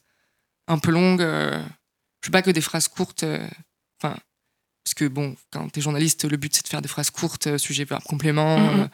[0.69, 1.23] un peu longues.
[1.23, 1.63] euh,
[2.23, 3.23] je veux pas que des phrases courtes.
[3.25, 3.47] euh,
[4.03, 4.17] Enfin,
[4.85, 7.59] parce que bon, quand t'es journaliste, le but c'est de faire des phrases courtes, euh,
[7.59, 8.59] sujet, verbe, complément.
[8.59, 8.89] Mhm.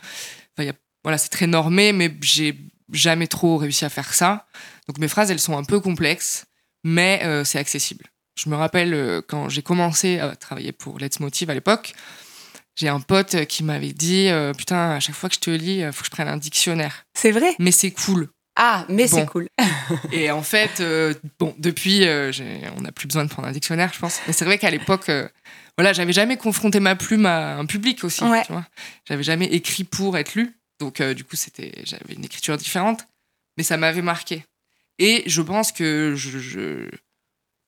[0.58, 2.58] euh, y a- voilà, c'est très normé, mais j'ai
[2.92, 4.46] jamais trop réussi à faire ça.
[4.86, 6.44] Donc mes phrases, elles sont un peu complexes,
[6.84, 8.04] mais c'est accessible.
[8.36, 11.94] Je me rappelle quand j'ai commencé à travailler pour Let's Motive à l'époque,
[12.80, 15.80] j'ai un pote qui m'avait dit euh, Putain, à chaque fois que je te lis,
[15.80, 17.04] il faut que je prenne un dictionnaire.
[17.14, 17.54] C'est vrai?
[17.58, 18.28] Mais c'est cool.
[18.56, 19.48] Ah, mais c'est cool.
[20.12, 22.32] Et en fait, euh, bon, depuis, euh,
[22.76, 24.20] on n'a plus besoin de prendre un dictionnaire, je pense.
[24.26, 25.28] Mais c'est vrai qu'à l'époque, euh,
[25.78, 28.24] voilà, j'avais jamais confronté ma plume à un public aussi.
[28.24, 28.42] Ouais.
[28.46, 28.66] Tu vois
[29.08, 30.56] j'avais jamais écrit pour être lu.
[30.78, 33.06] Donc, euh, du coup, c'était, j'avais une écriture différente.
[33.56, 34.44] Mais ça m'avait marqué.
[34.98, 36.38] Et je pense que je.
[36.38, 36.90] je-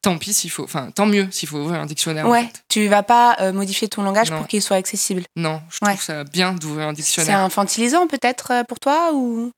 [0.03, 0.65] Tant pis s'il faut.
[0.65, 2.27] Enfin, tant mieux s'il faut ouvrir un dictionnaire.
[2.27, 2.65] en Ouais, fait.
[2.69, 4.39] tu vas pas euh, modifier ton langage Non.
[4.39, 5.23] pour qu'il soit accessible.
[5.37, 5.93] Non, je Ouais.
[5.93, 7.39] trouve ça bien d'ouvrir un C'est dictionnaire.
[7.39, 9.53] infantilisant peut-être euh, pour toi ou?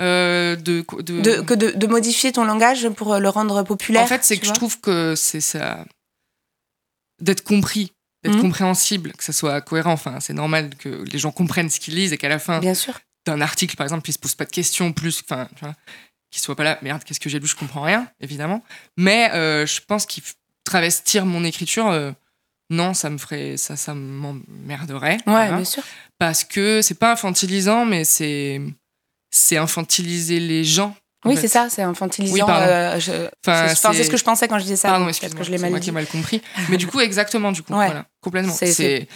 [0.00, 4.06] Euh, de, de, de, que de, de modifier ton langage pour le rendre populaire En
[4.06, 5.84] fait, c'est que je trouve que c'est ça.
[7.20, 7.92] d'être compris,
[8.24, 8.40] d'être Mhm.
[8.42, 9.92] compréhensible, que ça soit cohérent.
[9.92, 12.74] Enfin, c'est normal que les gens comprennent ce qu'ils lisent et qu'à la fin Bien
[12.74, 12.98] sûr.
[13.26, 15.22] d'un article, par exemple, ils se posent pas de questions plus.
[15.22, 15.46] Enfin,
[16.32, 16.78] qu'ils soient pas là.
[16.82, 17.46] Merde, qu'est-ce que j'ai lu?
[17.46, 18.64] Je comprends rien, évidemment.
[18.96, 20.24] Mais euh, je pense qu'il
[20.64, 21.86] travestir mon écriture.
[21.88, 22.10] euh,
[22.70, 25.18] non, ça me ferait, ça, ça m'emmerderait.
[25.26, 25.82] Ouais, bien sûr.
[26.18, 28.60] Parce que c'est pas infantilisant, mais c'est,
[29.30, 30.96] c'est infantiliser les gens.
[31.24, 32.32] en Oui, c'est ça, c'est infantilisant.
[32.34, 34.88] Oui, euh, je- Enfin, c'est ce que je pensais quand je disais ça.
[34.88, 35.80] Pardon, excuse-moi, que je l'ai mal dit.
[35.86, 36.40] qui mal compris.
[36.70, 37.86] Mais du coup, exactement, du coup, Ouais.
[37.86, 38.54] voilà, complètement.
[38.54, 39.08] C'est- C'est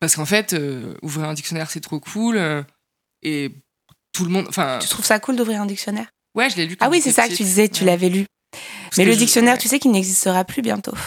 [0.00, 2.62] parce qu'en fait, euh, ouvrir un dictionnaire, c'est trop cool euh,
[3.22, 3.52] et
[4.12, 4.46] tout le monde.
[4.48, 6.06] Enfin, Tu trouves ça cool d'ouvrir un dictionnaire?
[6.34, 6.76] Ouais, je l'ai lu.
[6.80, 7.90] Ah quand oui, j'étais c'est ça que tu disais, tu Ouais.
[7.90, 8.26] l'avais lu.
[8.84, 10.92] Parce Mais le dictionnaire, tu sais qu'il n'existera plus bientôt.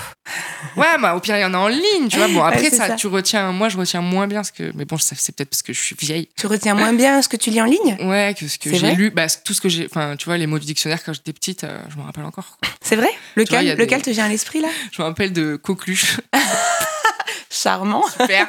[0.76, 2.28] Ouais, bah, au pire, il y en a en ligne, tu vois.
[2.30, 2.96] Bon, après, Ouais, ça, ça.
[2.96, 3.52] tu retiens.
[3.52, 4.72] Moi, je retiens moins bien ce que.
[4.74, 6.30] Mais bon, c'est peut-être parce que je suis vieille.
[6.36, 7.96] Tu retiens moins bien ce que tu lis en ligne?
[8.00, 9.12] Ouais, que ce que j'ai lu.
[9.12, 9.86] Bah, tout ce que j'ai.
[9.86, 12.58] Enfin, tu vois, les mots du dictionnaire quand j'étais petite, euh, je me rappelle encore.
[12.82, 13.10] C'est vrai?
[13.36, 14.70] Vois, Lequel, des- lequel te vient à l'esprit là?
[14.92, 16.22] Je me rappelle de coqueluche.
[17.52, 18.04] Charmant.
[18.10, 18.48] Super.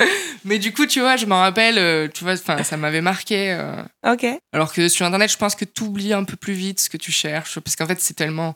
[0.44, 3.52] Mais du coup, tu vois, je m'en rappelle, euh, tu vois, ça m'avait marqué.
[3.52, 4.26] euh, Ok.
[4.52, 6.96] Alors que sur Internet, je pense que tu oublies un peu plus vite ce que
[6.96, 8.54] tu cherches, parce qu'en fait, c'est tellement.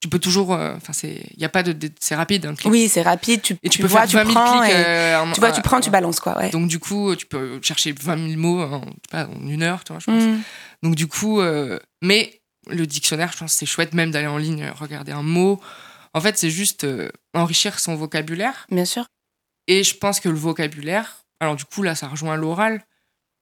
[0.00, 0.54] Tu peux toujours.
[0.54, 1.24] euh, Enfin, c'est.
[1.34, 1.74] Il y a pas de.
[2.00, 2.70] c'est rapide, un clic.
[2.70, 3.42] Oui, c'est rapide.
[3.42, 4.60] Tu, Et tu, tu peux vois, faire 20 tu 000 prends.
[4.60, 4.70] clics.
[4.72, 6.38] et- euh, en- tu vois, tu prends, tu balances quoi.
[6.38, 6.50] Ouais.
[6.50, 8.80] Donc, du coup, tu peux chercher 20 000 mots en,
[9.10, 10.22] pas, une heure, tu vois, je pense.
[10.22, 10.40] Mm.
[10.84, 11.40] Donc, du coup.
[11.40, 15.22] euh, mais le dictionnaire, je pense que c'est chouette même d'aller en ligne, regarder un
[15.22, 15.60] mot.
[16.14, 18.66] En fait, c'est juste euh, enrichir son vocabulaire.
[18.70, 19.06] Bien sûr.
[19.68, 22.84] Et je pense que le vocabulaire, alors du coup là ça rejoint l'oral,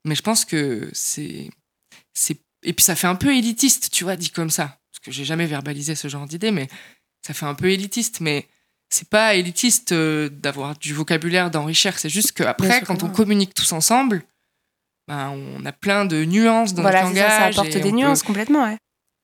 [0.05, 1.49] mais je pense que c'est
[2.13, 5.11] c'est et puis ça fait un peu élitiste, tu vois, dit comme ça, parce que
[5.13, 6.69] j'ai jamais verbalisé ce genre d'idée, mais
[7.25, 8.47] ça fait un peu élitiste, mais
[8.91, 13.73] c'est pas élitiste euh, d'avoir du vocabulaire d'enrichir, c'est juste qu'après quand on communique tous
[13.73, 14.23] ensemble,
[15.09, 17.59] ben, on a plein de nuances dans Voilà, notre c'est ça, ça langage.
[17.59, 18.65] apporte des peut- nuances complètement.
[18.65, 18.77] Ouais.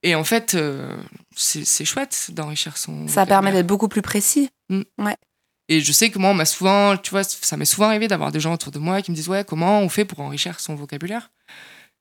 [0.05, 0.97] Et en fait, euh,
[1.37, 3.07] c'est c'est chouette d'enrichir son.
[3.09, 4.51] Ça permet d'être beaucoup plus précis.
[5.69, 8.33] Et je sais que moi, on m'a souvent, tu vois, ça m'est souvent arrivé d'avoir
[8.33, 10.75] des gens autour de moi qui me disent ouais, comment on fait pour enrichir son
[10.75, 11.31] vocabulaire?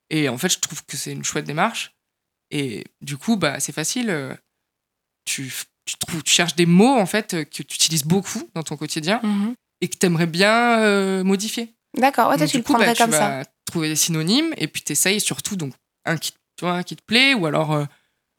[0.09, 1.93] Et en fait, je trouve que c'est une chouette démarche.
[2.49, 4.09] Et du coup, bah, c'est facile.
[4.09, 4.33] euh,
[5.25, 5.53] Tu,
[5.85, 8.75] tu, trouves, tu cherches des mots en fait euh, que tu utilises beaucoup dans ton
[8.75, 9.53] quotidien Mhm.
[9.81, 11.73] et que tu aimerais bien euh, modifier.
[11.97, 12.29] D'accord.
[12.29, 13.29] Ouais, toi, Donc, tu le coup, bah, prendrais tu comme ça.
[13.29, 15.73] vas trouver des synonymes et puis tu essayes surtout donc
[16.05, 17.85] un qui, tu vois, un qui te plaît ou alors euh,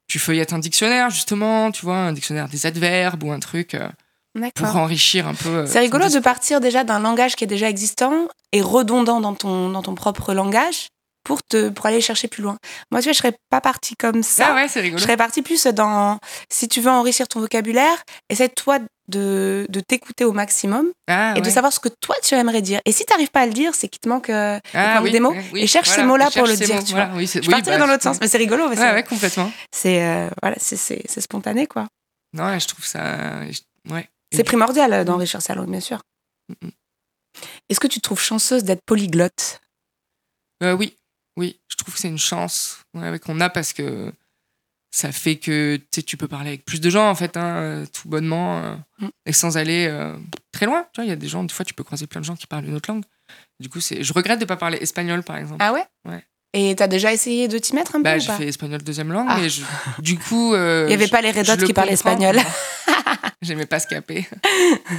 [0.09, 3.89] tu feuillettes un dictionnaire justement, tu vois, un dictionnaire des adverbes ou un truc euh,
[4.55, 5.49] pour enrichir un peu.
[5.49, 9.35] euh, C'est rigolo de partir déjà d'un langage qui est déjà existant et redondant dans
[9.35, 10.89] ton, dans ton propre langage
[11.25, 12.57] pour, te, pour aller chercher plus loin.
[12.91, 14.49] Moi, tu vois, je serais pas partie comme ça.
[14.51, 14.99] Ah ouais, c'est rigolo.
[14.99, 16.19] Je serais partie plus dans,
[16.51, 18.79] si tu veux enrichir ton vocabulaire, essaie toi
[19.09, 22.81] de, de t'écouter au maximum Ah, et de savoir ce que toi tu aimerais dire.
[22.87, 25.21] Et si tu n'arrives pas à le dire, c'est qu'il te manque, euh, Ah des
[25.21, 25.35] mots.
[25.55, 27.19] Et cherche ces mots-là pour le dire, mots, tu voilà, vois.
[27.19, 28.69] Oui, je partirais bah, dans l'autre sens, mais c'est rigolo.
[28.69, 29.51] parce Ouais, ouais, complètement.
[29.71, 30.77] C'est euh, voilà, c'est-
[31.21, 31.87] spontané, quoi.
[32.33, 33.45] Non, je trouve ça.
[33.51, 33.61] je-
[33.93, 34.09] Ouais.
[34.33, 36.03] C'est primordial euh, d'enrichir sa langue, bien sûr.
[36.49, 36.69] Mm.
[37.69, 39.61] Est-ce que tu te trouves chanceuse d'être polyglotte?
[40.63, 40.97] Euh, oui,
[41.37, 44.13] oui, je trouve que c'est une chance qu'on a parce que
[44.95, 48.09] ça fait que tu peux parler avec plus de gens, en fait, hein, euh, tout
[48.09, 49.09] bonnement, euh, Mm.
[49.27, 50.17] et sans aller euh,
[50.53, 50.87] très loin.
[50.93, 52.37] Tu vois, il y a des gens, des fois, tu peux croiser plein de gens
[52.37, 53.05] qui parlent une autre langue.
[53.59, 54.03] Du coup, c'est...
[54.05, 55.59] je regrette de pas parler espagnol, par exemple.
[55.61, 55.85] Ah ouais?
[56.05, 56.23] Ouais.
[56.55, 59.27] Et t'as déjà essayé de t'y mettre un peu bah, j'ai fait espagnol deuxième langue,
[59.31, 59.39] Ah.
[59.41, 59.63] mais je-
[60.01, 60.55] du coup.
[60.55, 62.37] euh, Il n'y avait pas les Red Hot qui parlaient espagnol.
[63.43, 64.29] J'aimais pas se caper.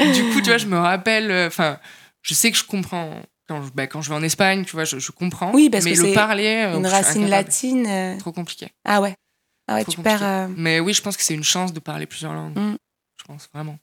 [0.00, 1.30] du coup, tu vois, je me rappelle.
[1.30, 1.78] euh, Enfin,
[2.22, 3.22] je sais que je comprends.
[3.48, 5.50] Quand je, bah, quand je vais en Espagne, tu vois, je, je comprends.
[5.52, 6.64] Oui, parce mais que le parler.
[6.66, 7.86] euh, Une racine latine.
[7.86, 8.68] euh, Trop compliqué.
[8.84, 9.14] Ah ouais.
[9.68, 10.18] Ah ouais, Trop tu compliqué.
[10.18, 10.48] perds.
[10.56, 12.56] Mais oui, je pense que c'est une chance de parler plusieurs langues.
[12.58, 12.76] Mm.
[13.18, 13.78] Je pense vraiment.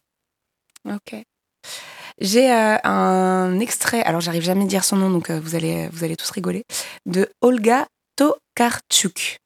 [0.85, 1.15] Ok.
[2.19, 5.87] J'ai euh, un extrait, alors j'arrive jamais à dire son nom, donc euh, vous, allez,
[5.91, 6.63] vous allez tous rigoler,
[7.05, 9.37] de Olga Tokarczuk.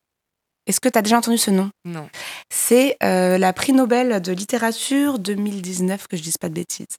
[0.66, 1.70] Est-ce que tu as déjà entendu ce nom?
[1.86, 2.10] Non.
[2.50, 6.98] C'est euh, la prix Nobel de littérature 2019, que je dise pas de bêtises.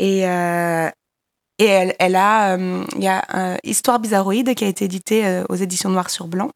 [0.00, 5.54] Et, et elle, elle a, il y a Histoire bizarroïde qui a été édité aux
[5.54, 6.50] éditions Noir sur Blanc.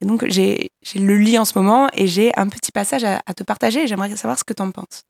[0.00, 3.34] Et donc j'ai le lis en ce moment et j'ai un petit passage à, à
[3.34, 3.82] te partager.
[3.82, 5.02] et J'aimerais savoir ce que tu en penses.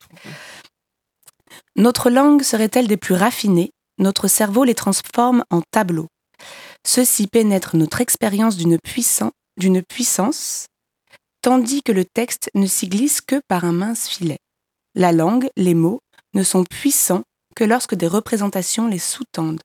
[1.75, 3.71] Notre langue serait-elle des plus raffinées?
[3.97, 6.07] Notre cerveau les transforme en tableaux.
[6.85, 10.67] Ceux-ci pénètrent notre expérience d'une puissance, d'une puissance,
[11.41, 14.39] tandis que le texte ne s'y glisse que par un mince filet.
[14.95, 15.99] La langue, les mots,
[16.33, 17.23] ne sont puissants
[17.55, 19.61] que lorsque des représentations les sous-tendent.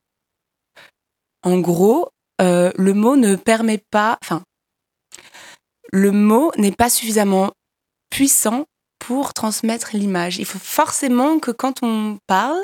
[1.43, 2.11] En gros,
[2.41, 4.43] euh, le mot ne permet pas, enfin,
[5.93, 7.53] le mot n'est pas suffisamment
[8.11, 8.67] puissant
[9.07, 10.39] pour transmettre l'image.
[10.39, 12.59] Il faut forcément que quand on parle,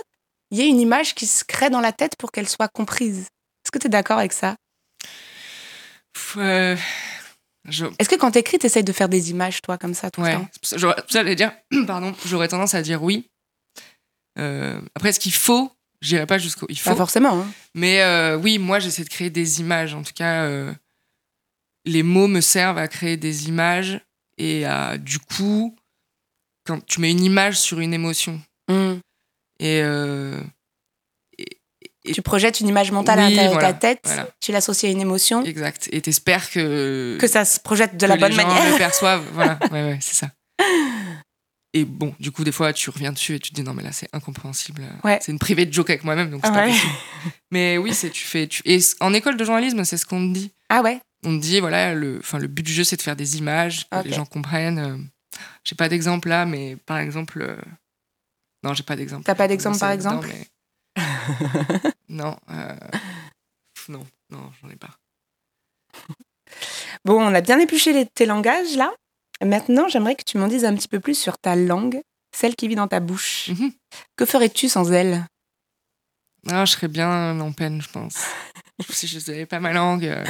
[0.51, 3.21] il y ait une image qui se crée dans la tête pour qu'elle soit comprise.
[3.65, 4.57] Est-ce que tu es d'accord avec ça?
[6.37, 6.77] Euh,
[7.69, 10.11] je- Est-ce que quand tu écris, tu essayes de faire des images, toi, comme ça,
[10.11, 10.39] tout Ouais, le
[10.79, 11.53] temps j'allais dire,
[11.87, 13.29] pardon, j'aurais tendance à dire oui.
[14.39, 15.71] Euh, après, ce qu'il faut,
[16.01, 16.91] j'irai pas jusqu'au il faut.
[16.91, 17.39] Pas forcément.
[17.41, 17.47] hein.
[17.75, 19.95] Mais euh, oui, moi, j'essaie de créer des images.
[19.95, 20.49] En tout cas,
[21.85, 24.01] les mots me servent à créer des images.
[24.39, 25.77] Et à, du coup,
[26.65, 28.95] quand tu mets une image sur une émotion, Hmm.
[29.59, 30.41] et, euh,
[32.05, 34.29] Et- Tu projettes une image mentale à l'intérieur de ta tête, voilà.
[34.41, 35.89] tu l'associes à une émotion, exact.
[35.93, 38.73] Et t'espères que, que ça se projette de que la les bonne gens manière.
[38.73, 39.25] le perçoivent.
[39.35, 40.31] Voilà, ouais, ouais, c'est ça.
[41.75, 43.83] Et bon, du coup, des fois, tu reviens dessus et tu te dis non, mais
[43.85, 44.83] là, c'est incompréhensible.
[45.05, 45.19] Ouais.
[45.23, 46.93] C'est une privée de joke avec moi-même, donc c'est pas possible.
[47.51, 48.47] Mais oui, c'est tu fais.
[48.49, 48.63] Tu...
[48.67, 50.51] Et en école de journalisme, c'est ce qu'on te dit.
[50.69, 53.17] Ah ouais On te dit, voilà, le, enfin, le but du jeu, c'est de faire
[53.17, 55.09] des images, que les gens comprennent.
[55.65, 57.41] J'ai pas d'exemple là, mais par exemple.
[57.43, 57.57] euh,
[58.63, 59.25] Non, j'ai pas d'exemple.
[59.25, 60.47] T'as pas d'exemple, par exemple mais-
[62.09, 62.37] Non.
[62.51, 62.77] euh,
[63.89, 64.91] Non, non, j'en ai pas.
[67.05, 68.93] Bon, on a bien épluché les- tes langages là.
[69.45, 72.01] Maintenant, j'aimerais que tu m'en dises un petit peu plus sur ta langue,
[72.35, 73.49] celle qui vit dans ta bouche.
[73.49, 73.73] Mhm.
[74.17, 75.27] Que ferais-tu sans elle?
[76.45, 78.25] Non, je serais bien en peine, je pense.
[78.91, 80.05] si je savais pas ma langue.
[80.07, 80.25] euh,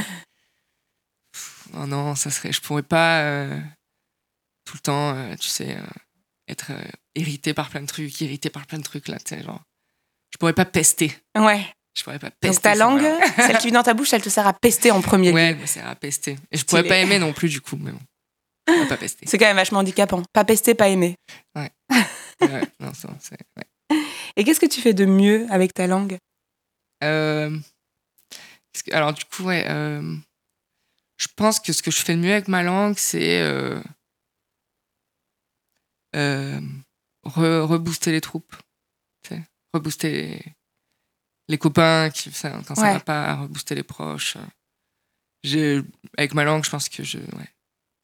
[1.74, 2.52] Oh non, ça serait.
[2.52, 3.60] Je pourrais pas euh,
[4.72, 5.82] tout le temps, euh, tu sais, euh,
[6.48, 6.82] être euh,
[7.14, 9.60] irrité par plein de trucs, irrité par plein de trucs là, tu sais, genre.
[10.32, 11.14] Je pourrais pas pester.
[11.36, 11.62] Ouais.
[11.94, 12.54] Je pourrais pas pester.
[12.54, 13.02] Donc ta langue,
[13.36, 15.34] celle qui vit dans ta bouche, elle te sert à pester en premier lieu.
[15.34, 16.38] Ouais, elle sert à pester.
[16.50, 18.00] Et je pourrais pas aimer non plus, du coup, mais bon.
[18.66, 19.26] Je pourrais pas pester.
[19.28, 20.22] C'est quand même vachement handicapant.
[20.32, 21.16] Pas pester, pas aimer.
[21.54, 21.70] Ouais,
[22.80, 23.36] non, ça, c'est.
[23.58, 23.98] ouais.
[24.36, 26.16] Et qu'est-ce que tu fais de mieux avec ta langue?
[27.04, 27.54] Euh,
[28.90, 29.66] alors, du coup, ouais.
[31.18, 33.42] je pense que ce que je fais le mieux avec ma langue, c'est.
[33.42, 33.78] Euh,
[36.16, 36.60] euh,
[37.24, 38.54] re- rebooster les troupes.
[39.74, 40.44] Rebooster les,
[41.48, 42.92] les copains qui, ça, quand ça Ouais.
[42.94, 44.36] va pas, rebooster les proches.
[46.18, 47.18] Avec ma langue, je pense que je.
[47.18, 47.48] Ouais,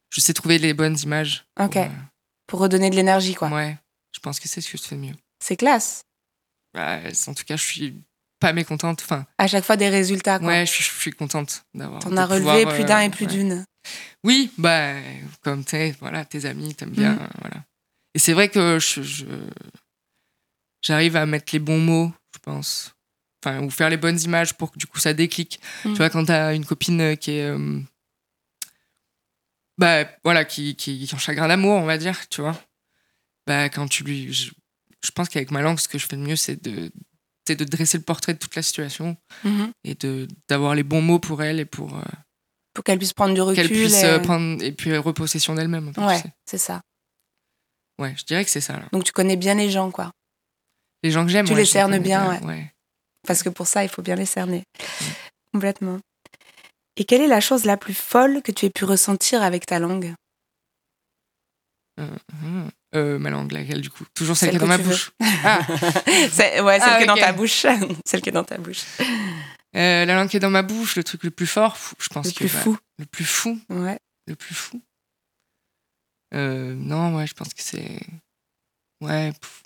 [0.09, 1.45] je sais trouver les bonnes images.
[1.55, 1.87] pour, euh,
[2.47, 3.49] Pour redonner de l'énergie, quoi.
[3.49, 3.77] ouais,
[4.13, 5.15] je pense que c'est ce que je fais le mieux.
[5.41, 6.01] C'est classe.
[6.73, 8.01] Bah, en tout cas, je suis
[8.39, 9.01] pas mécontente.
[9.03, 10.47] Enfin, À chaque fois des résultats, quoi.
[10.49, 12.01] ouais, je suis, je suis contente d'avoir.
[12.01, 13.31] T'en de as relevé pouvoir, plus euh, d'un et plus ouais.
[13.31, 13.65] d'une.
[14.25, 14.95] Oui, bah,
[15.41, 17.21] comme t'es, voilà, tes amis t'aimes bien, Mhm.
[17.21, 17.63] euh, voilà.
[18.15, 19.01] Et c'est vrai que je,
[20.81, 22.93] j'arrive à mettre les bons mots, je pense.
[23.43, 25.59] Enfin, ou faire les bonnes images pour que du coup ça déclique.
[25.85, 25.93] Mhm.
[25.93, 27.45] Tu vois, quand t'as une copine euh, qui est.
[27.45, 27.79] euh,
[29.77, 32.59] bah, voilà, qui, qui, qui est en chagrin d'amour, on va dire, tu vois.
[33.47, 34.33] Bah, quand tu lui.
[34.33, 34.51] Je,
[35.03, 36.91] je pense qu'avec ma langue, ce que je fais le mieux, c'est de,
[37.47, 39.71] de dresser le portrait de toute la situation Mhm.
[39.85, 42.01] et de, d'avoir les bons mots pour elle et pour euh,
[42.73, 43.55] Pour qu'elle puisse prendre du recul.
[43.55, 44.05] qu'elle puisse et...
[44.05, 44.61] euh, prendre.
[44.61, 45.93] Et puis repossession d'elle-même.
[45.93, 46.81] tu Ouais, c'est ça.
[47.99, 48.73] Ouais, je dirais que c'est ça.
[48.73, 48.83] Là.
[48.91, 50.11] Donc tu connais bien les gens, quoi.
[51.03, 52.73] Les gens que j'aime, Tu ouais, les cernes bien, ouais.
[53.27, 54.63] Parce que pour ça, il faut bien les cerner.
[55.53, 55.99] Complètement.
[56.97, 59.79] Et quelle est la chose la plus folle que tu aies pu ressentir avec ta
[59.79, 60.13] langue?
[61.97, 62.69] Mhm.
[62.95, 64.05] Euh, ma langue, laquelle du coup?
[64.13, 65.11] Toujours celle, Celle qui est dans ma bouche.
[65.43, 67.65] Ah, Ouais, celle Ah, qui est dans ta bouche.
[68.05, 68.83] celle qui est dans ta bouche.
[69.75, 72.27] euh, la langue qui est dans ma bouche, le truc le plus fort, je pense
[72.27, 72.77] Le que plus bah, fou.
[72.97, 73.99] le plus fou, Ouais.
[74.27, 74.81] le plus fou.
[76.33, 77.99] Euh, non, ouais, je pense que c'est
[79.01, 79.31] ouais.
[79.33, 79.63] pff.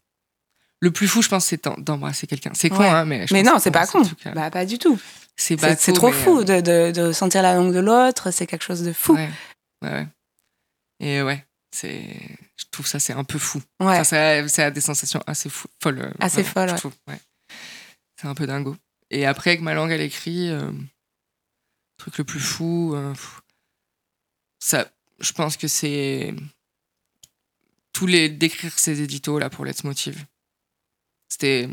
[0.80, 2.51] Le plus fou, je pense, c'est d'em- d'embrasser quelqu'un.
[2.53, 2.89] C'est con, Ouais.
[2.89, 3.26] hein, mais.
[3.28, 4.01] je Mais pense non, c'est pas con.
[4.36, 4.99] Bah, pas du tout.
[5.38, 5.55] C'est
[5.93, 8.32] trop mais, fou euh, de, de, de sentir la langue de l'autre.
[8.32, 9.14] C'est quelque chose de fou.
[9.16, 9.30] Ouais,
[9.82, 10.07] ouais, ouais.
[10.99, 12.03] Et ouais, c'est.
[12.57, 13.59] Je trouve ça, c'est un peu fou.
[13.80, 13.88] Ouais.
[13.99, 15.99] Enfin, ça, ça a des sensations assez fou, folles.
[16.01, 16.70] euh, Assez folles,
[17.07, 17.20] ouais.
[18.20, 18.76] C'est un peu dingo.
[19.09, 20.88] Et après, avec ma langue à l'écrit, euh, le
[21.97, 23.14] truc le plus fou, euh,
[24.59, 24.88] ça,
[25.24, 26.34] je pense que c'est
[27.93, 30.26] tous les d'écrire ces éditos là pour Let's Motive.
[31.30, 31.69] C'était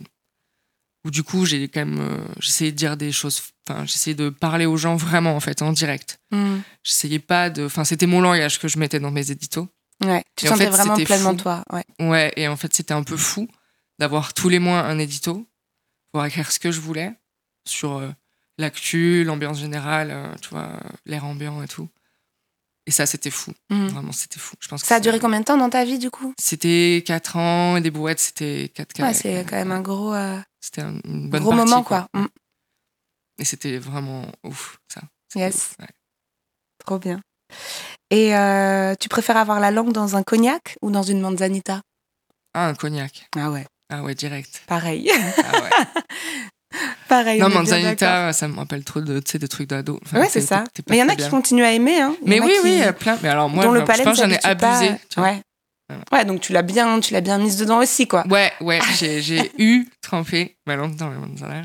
[1.05, 4.29] où du coup j'ai quand même euh, j'essayais de dire des choses, enfin j'essayais de
[4.29, 6.21] parler aux gens vraiment en fait en direct.
[6.31, 6.59] Mm.
[6.83, 9.69] J'essayais pas de, enfin c'était mon langage que je mettais dans mes éditos.
[10.05, 10.25] Ouais.
[10.37, 11.37] Tu en sentais fait, vraiment pleinement fou.
[11.37, 11.65] toi.
[11.71, 11.85] Ouais.
[12.01, 13.49] Ouais, et en fait, c'était un peu fou
[13.99, 15.47] d'avoir tous les mois un édito
[16.13, 17.13] pour écrire ce que je voulais
[17.67, 18.11] sur euh,
[18.59, 21.89] l'actu, l'ambiance générale, euh, tu vois, l'air ambiant et tout.
[22.91, 23.53] Et ça, c'était fou.
[23.71, 23.87] Mhm.
[23.91, 24.57] Vraiment, c'était fou.
[24.59, 26.35] Je pense que Ça a duré combien de temps dans ta vie, du coup?
[26.41, 30.37] C'était 4 ans et des brouettes, c'était 4 Ouais, c'est quand même un gros, euh,
[30.61, 32.09] C'était un- bonne gros partie, moment, quoi.
[32.15, 32.25] Mm.
[33.39, 35.03] Et c'était vraiment ouf, ça.
[35.37, 35.55] Yes.
[35.55, 35.87] ouf, ouais.
[36.85, 37.21] Trop bien.
[38.11, 41.83] Et euh, tu préfères avoir la langue dans un cognac ou dans une manzanita?
[42.55, 43.29] Ah, un cognac.
[43.37, 44.65] Ah ouais, Ah ouais, direct.
[44.67, 45.09] pareil.
[45.13, 45.71] Ah ouais.
[47.11, 47.41] pareil.
[47.41, 47.51] non.
[47.51, 50.01] Manzanita, ça me rappelle trop de, trucs d'ado.
[50.05, 50.65] Enfin, Ouais, c'est ça.
[50.89, 52.01] Mais il y en a qui continuent à aimer.
[52.01, 52.15] Hein.
[52.25, 53.19] Mais oui, qui- oui, il y a plein.
[53.23, 54.49] Mais alors moi, le je pense que j'en ai pas.
[54.49, 54.95] abusé.
[55.19, 55.43] Ouais.
[55.89, 56.05] Voilà.
[56.13, 58.25] Ouais, donc tu l'as bien, tu l'as bien mise dedans aussi, quoi.
[58.29, 61.65] Ouais, ouais, j'ai, eu trempé ma langue dans manzana.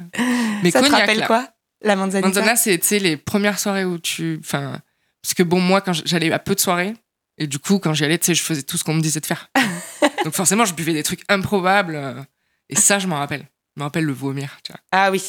[0.63, 1.27] Mais Ça te rappelle là.
[1.27, 1.47] quoi
[1.83, 4.39] La manzanita Manzana, c'est, les premières soirées où tu...
[4.43, 4.79] Enfin,
[5.21, 6.95] parce que bon, moi, quand j'allais à peu de soirées,
[7.37, 9.19] et du coup, quand j'y allais, tu sais, je faisais tout ce qu'on me disait
[9.19, 9.51] de faire.
[10.23, 11.95] Donc forcément, je buvais des trucs improbables.
[11.95, 12.21] euh,
[12.69, 13.45] Et ça, je m'en rappelle.
[13.75, 14.79] Je me rappelle le vomir, tu vois.
[14.91, 15.23] Ah oui.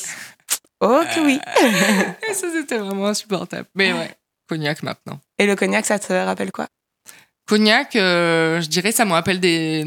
[0.80, 1.40] Oh que oui.
[2.28, 3.66] Et ça, c'était vraiment insupportable.
[3.74, 4.14] Mais ouais,
[4.48, 5.20] cognac maintenant.
[5.38, 6.68] Et le cognac, ça te rappelle quoi?
[7.48, 9.80] Cognac, euh, je dirais, ça me rappelle des,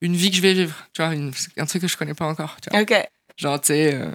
[0.00, 0.74] une vie que je vais vivre.
[0.92, 2.56] Tu vois, une- un truc que je connais pas encore.
[2.62, 2.80] Tu vois.
[2.80, 2.94] Ok.
[3.36, 4.10] Genre, tu sais, euh,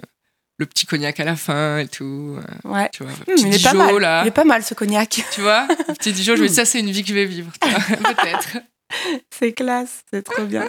[0.58, 2.38] le petit cognac à la fin et tout.
[2.38, 2.88] euh, Ouais.
[2.92, 3.98] tu vois, le Hmm, il est pas mal.
[3.98, 4.22] là.
[4.24, 5.24] Il est pas mal ce cognac.
[5.32, 6.56] Tu vois, le petit Dijon, je me dis, Hmm.
[6.56, 7.52] ça, c'est une vie que je vais vivre.
[7.60, 8.58] Peut-être.
[9.30, 10.68] C'est classe, c'est trop bien.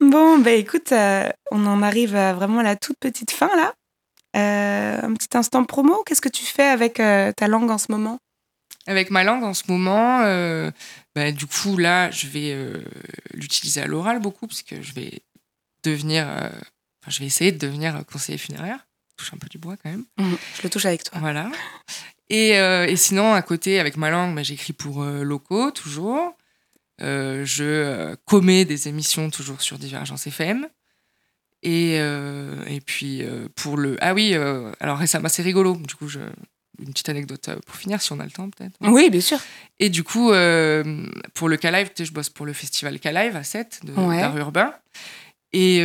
[0.00, 3.74] Bon, bah écoute, euh, on en arrive à vraiment à la toute petite fin là.
[4.36, 7.90] Euh, un petit instant promo, qu'est-ce que tu fais avec euh, ta langue en ce
[7.90, 8.18] moment?
[8.86, 10.20] Avec ma langue, en ce moment,
[11.14, 12.56] bah, du coup, là, je vais
[13.34, 15.22] l'utiliser à l'oral beaucoup, parce que je vais
[15.82, 16.24] devenir.
[16.26, 18.86] Enfin, je vais essayer de devenir conseiller funéraire.
[19.10, 20.04] Je touche un peu du bois quand même.
[20.18, 21.18] Je le touche avec toi.
[21.18, 21.50] Voilà.
[22.28, 26.36] Et, et sinon, à côté, avec ma langue, bah, j'écris pour locaux, toujours.
[27.02, 30.66] Euh, je euh, commets des émissions toujours sur Divergence FM.
[31.62, 33.96] Et, euh, et puis, euh, pour le.
[34.00, 34.34] Ah oui,
[34.80, 35.76] alors récemment, c'est rigolo.
[35.76, 36.20] Du coup, je...
[36.78, 38.76] une petite anecdote pour finir, si on a le temps, peut-être.
[38.82, 39.38] Oui, bien sûr.
[39.78, 40.28] Et du coup,
[41.34, 44.20] pour le sais, je bosse pour le festival K-Live à 7 de Ouais.
[44.20, 44.74] d'art urbain.
[45.52, 45.78] Et,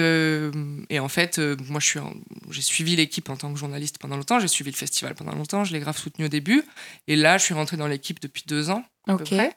[0.89, 1.39] et en fait,
[1.69, 2.13] moi, je suis en-
[2.49, 4.39] j'ai suivi l'équipe en tant que journaliste pendant longtemps.
[4.39, 5.63] J'ai suivi le festival pendant longtemps.
[5.63, 6.63] Je l'ai grave soutenu au début.
[7.07, 8.83] Et là, je suis rentrée dans l'équipe depuis deux ans.
[9.07, 9.29] à peu Ok.
[9.29, 9.53] près.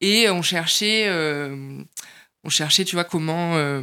[0.00, 1.82] Et on cherchait, euh,
[2.44, 3.56] on cherchait, tu vois, comment.
[3.56, 3.82] euh,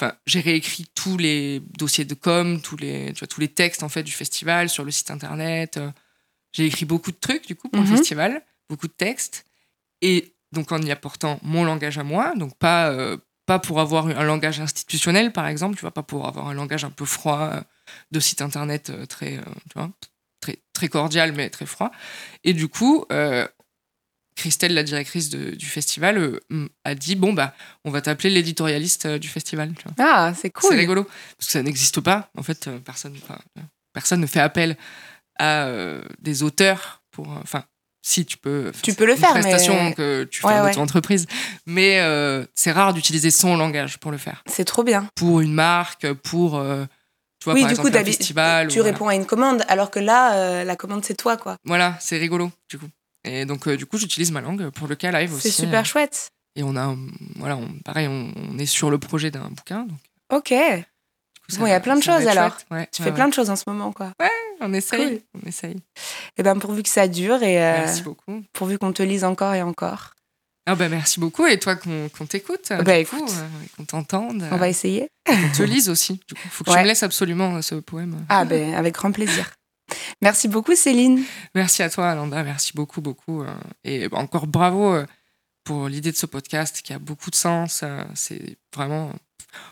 [0.00, 3.84] Enfin, j'ai réécrit tous les dossiers de com, tous les, tu vois, tous les textes
[3.84, 5.76] en fait du festival sur le site internet.
[5.76, 5.88] euh,
[6.52, 7.90] J'ai écrit beaucoup de trucs du coup pour Mhm.
[7.90, 9.44] le festival, beaucoup de textes.
[10.02, 13.16] Et donc en y apportant mon langage à moi, donc pas euh,
[13.46, 16.84] pas pour avoir un langage institutionnel par exemple, tu vois, pas pour avoir un langage
[16.84, 17.60] un peu froid euh,
[18.10, 19.90] de site internet euh, très, euh, tu vois,
[20.40, 21.92] très très cordial mais très froid.
[22.42, 23.46] Et du coup, euh,
[24.36, 27.54] Christelle, la directrice de- du festival, euh, a dit bon bah
[27.84, 29.72] on va t'appeler l'éditorialiste euh, du festival.
[29.78, 29.94] tu vois.
[29.98, 30.74] Ah, c'est C'est cool.
[30.76, 32.30] rigolo parce que ça n'existe pas.
[32.36, 33.14] En fait, euh, personne,
[33.92, 34.76] personne ne fait appel
[35.38, 35.68] à
[36.20, 37.28] des auteurs pour.
[37.42, 37.64] Enfin,
[38.02, 38.70] si tu peux.
[38.82, 40.70] Tu c'est peux le une faire, mais- prestation que tu fais Ouais, en ouais.
[40.72, 41.26] auto-entreprise,
[41.66, 41.98] mais
[42.54, 44.42] c'est rare d'utiliser son langage pour le faire.
[44.46, 45.06] C'est trop bien.
[45.14, 46.52] Pour une marque, pour.
[47.40, 48.68] tu vois, oui, par du exemple, coup, un festival.
[48.68, 48.92] tu ou voilà.
[48.92, 51.56] réponds à une commande, alors que là, la commande, c'est toi, quoi.
[51.64, 52.88] Voilà, c'est rigolo, du coup.
[53.24, 55.50] Et donc, euh, du coup, j'utilise ma langue pour le cas live aussi.
[55.50, 56.28] C'est super chouette.
[56.56, 56.94] Et on a,
[57.36, 59.84] voilà, on- pareil, on, on est sur le projet d'un bouquin.
[59.84, 59.98] Donc,
[60.32, 60.48] Ok.
[60.48, 62.56] coup, Bon, il y a plein de choses, alors.
[62.70, 63.12] Ouais, Tu ouais, fais ouais.
[63.12, 64.12] plein de choses en ce moment, quoi.
[64.60, 65.42] On essaye, Cool.
[65.42, 65.76] on essaye.
[66.38, 68.42] Et ben pourvu que ça dure et euh, Merci beaucoup.
[68.52, 70.12] pourvu qu'on te lise encore et encore.
[70.66, 73.20] Ah bah merci beaucoup et toi qu'on t'écoute, Bah, écoute.
[73.28, 75.08] euh, qu'on t'entende, On euh, va essayer.
[75.26, 76.20] qu'on te lise aussi.
[76.26, 76.76] Du coup, faut que Ouais.
[76.76, 78.24] tu me laisses absolument ce poème.
[78.30, 79.50] Ah ben avec grand plaisir.
[80.22, 81.22] Merci beaucoup Céline.
[81.54, 82.42] Merci à toi, Alanda.
[82.42, 83.42] Merci beaucoup, beaucoup.
[83.42, 83.54] euh,
[83.84, 85.06] et encore bravo euh,
[85.64, 87.80] pour l'idée de ce podcast qui a beaucoup de sens.
[87.82, 89.10] euh, C'est vraiment,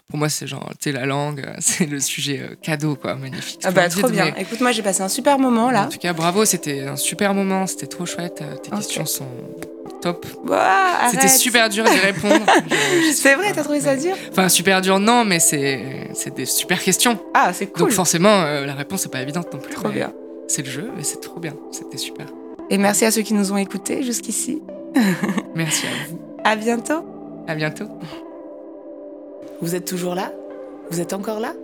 [0.08, 3.60] pour moi, c'est genre, sais, la langue, c'est le sujet cadeau, quoi, magnifique.
[3.64, 4.32] Ah bah trop bien.
[4.34, 5.86] mais- Écoute moi j'ai passé un super moment là.
[5.86, 8.42] En tout cas, bravo, c'était un super moment, c'était trop chouette.
[8.62, 9.28] Tes questions sont
[10.02, 10.26] top.
[10.46, 12.44] Ouah, C'était super dur d'y répondre.
[13.14, 14.14] C'est vrai, t'as trouvé ça dur?
[14.30, 17.18] Enfin, super dur, non, mais c'est c'est des super questions.
[17.34, 17.84] Ah c'est cool.
[17.84, 19.74] Donc forcément, euh, la réponse n'est pas évidente non plus.
[19.74, 20.12] Trop mais bien.
[20.48, 21.54] C'est le jeu, mais c'est trop bien.
[21.70, 22.26] C'était super.
[22.68, 24.62] Et merci à ceux qui nous ont écoutés jusqu'ici.
[25.54, 26.20] Merci à vous.
[26.44, 27.02] À bientôt.
[27.46, 27.86] À bientôt.
[29.62, 30.32] Vous êtes toujours là?
[30.90, 31.54] Vous êtes encore là?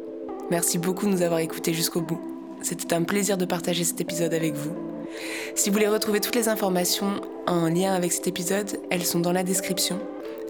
[0.50, 2.20] Merci beaucoup de nous avoir écoutés jusqu'au bout.
[2.62, 4.87] C'était un plaisir de partager cet épisode avec vous.
[5.54, 9.32] Si vous voulez retrouver toutes les informations en lien avec cet épisode, elles sont dans
[9.32, 9.98] la description.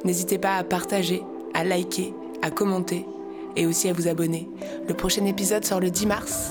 [0.05, 1.23] N'hésitez pas à partager,
[1.55, 3.05] à liker, à commenter
[3.57, 4.49] et aussi à vous abonner.
[4.87, 6.51] Le prochain épisode sort le 10 mars.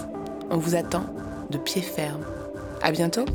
[0.49, 1.05] On vous attend
[1.49, 2.25] de pied ferme.
[2.81, 3.25] À bientôt.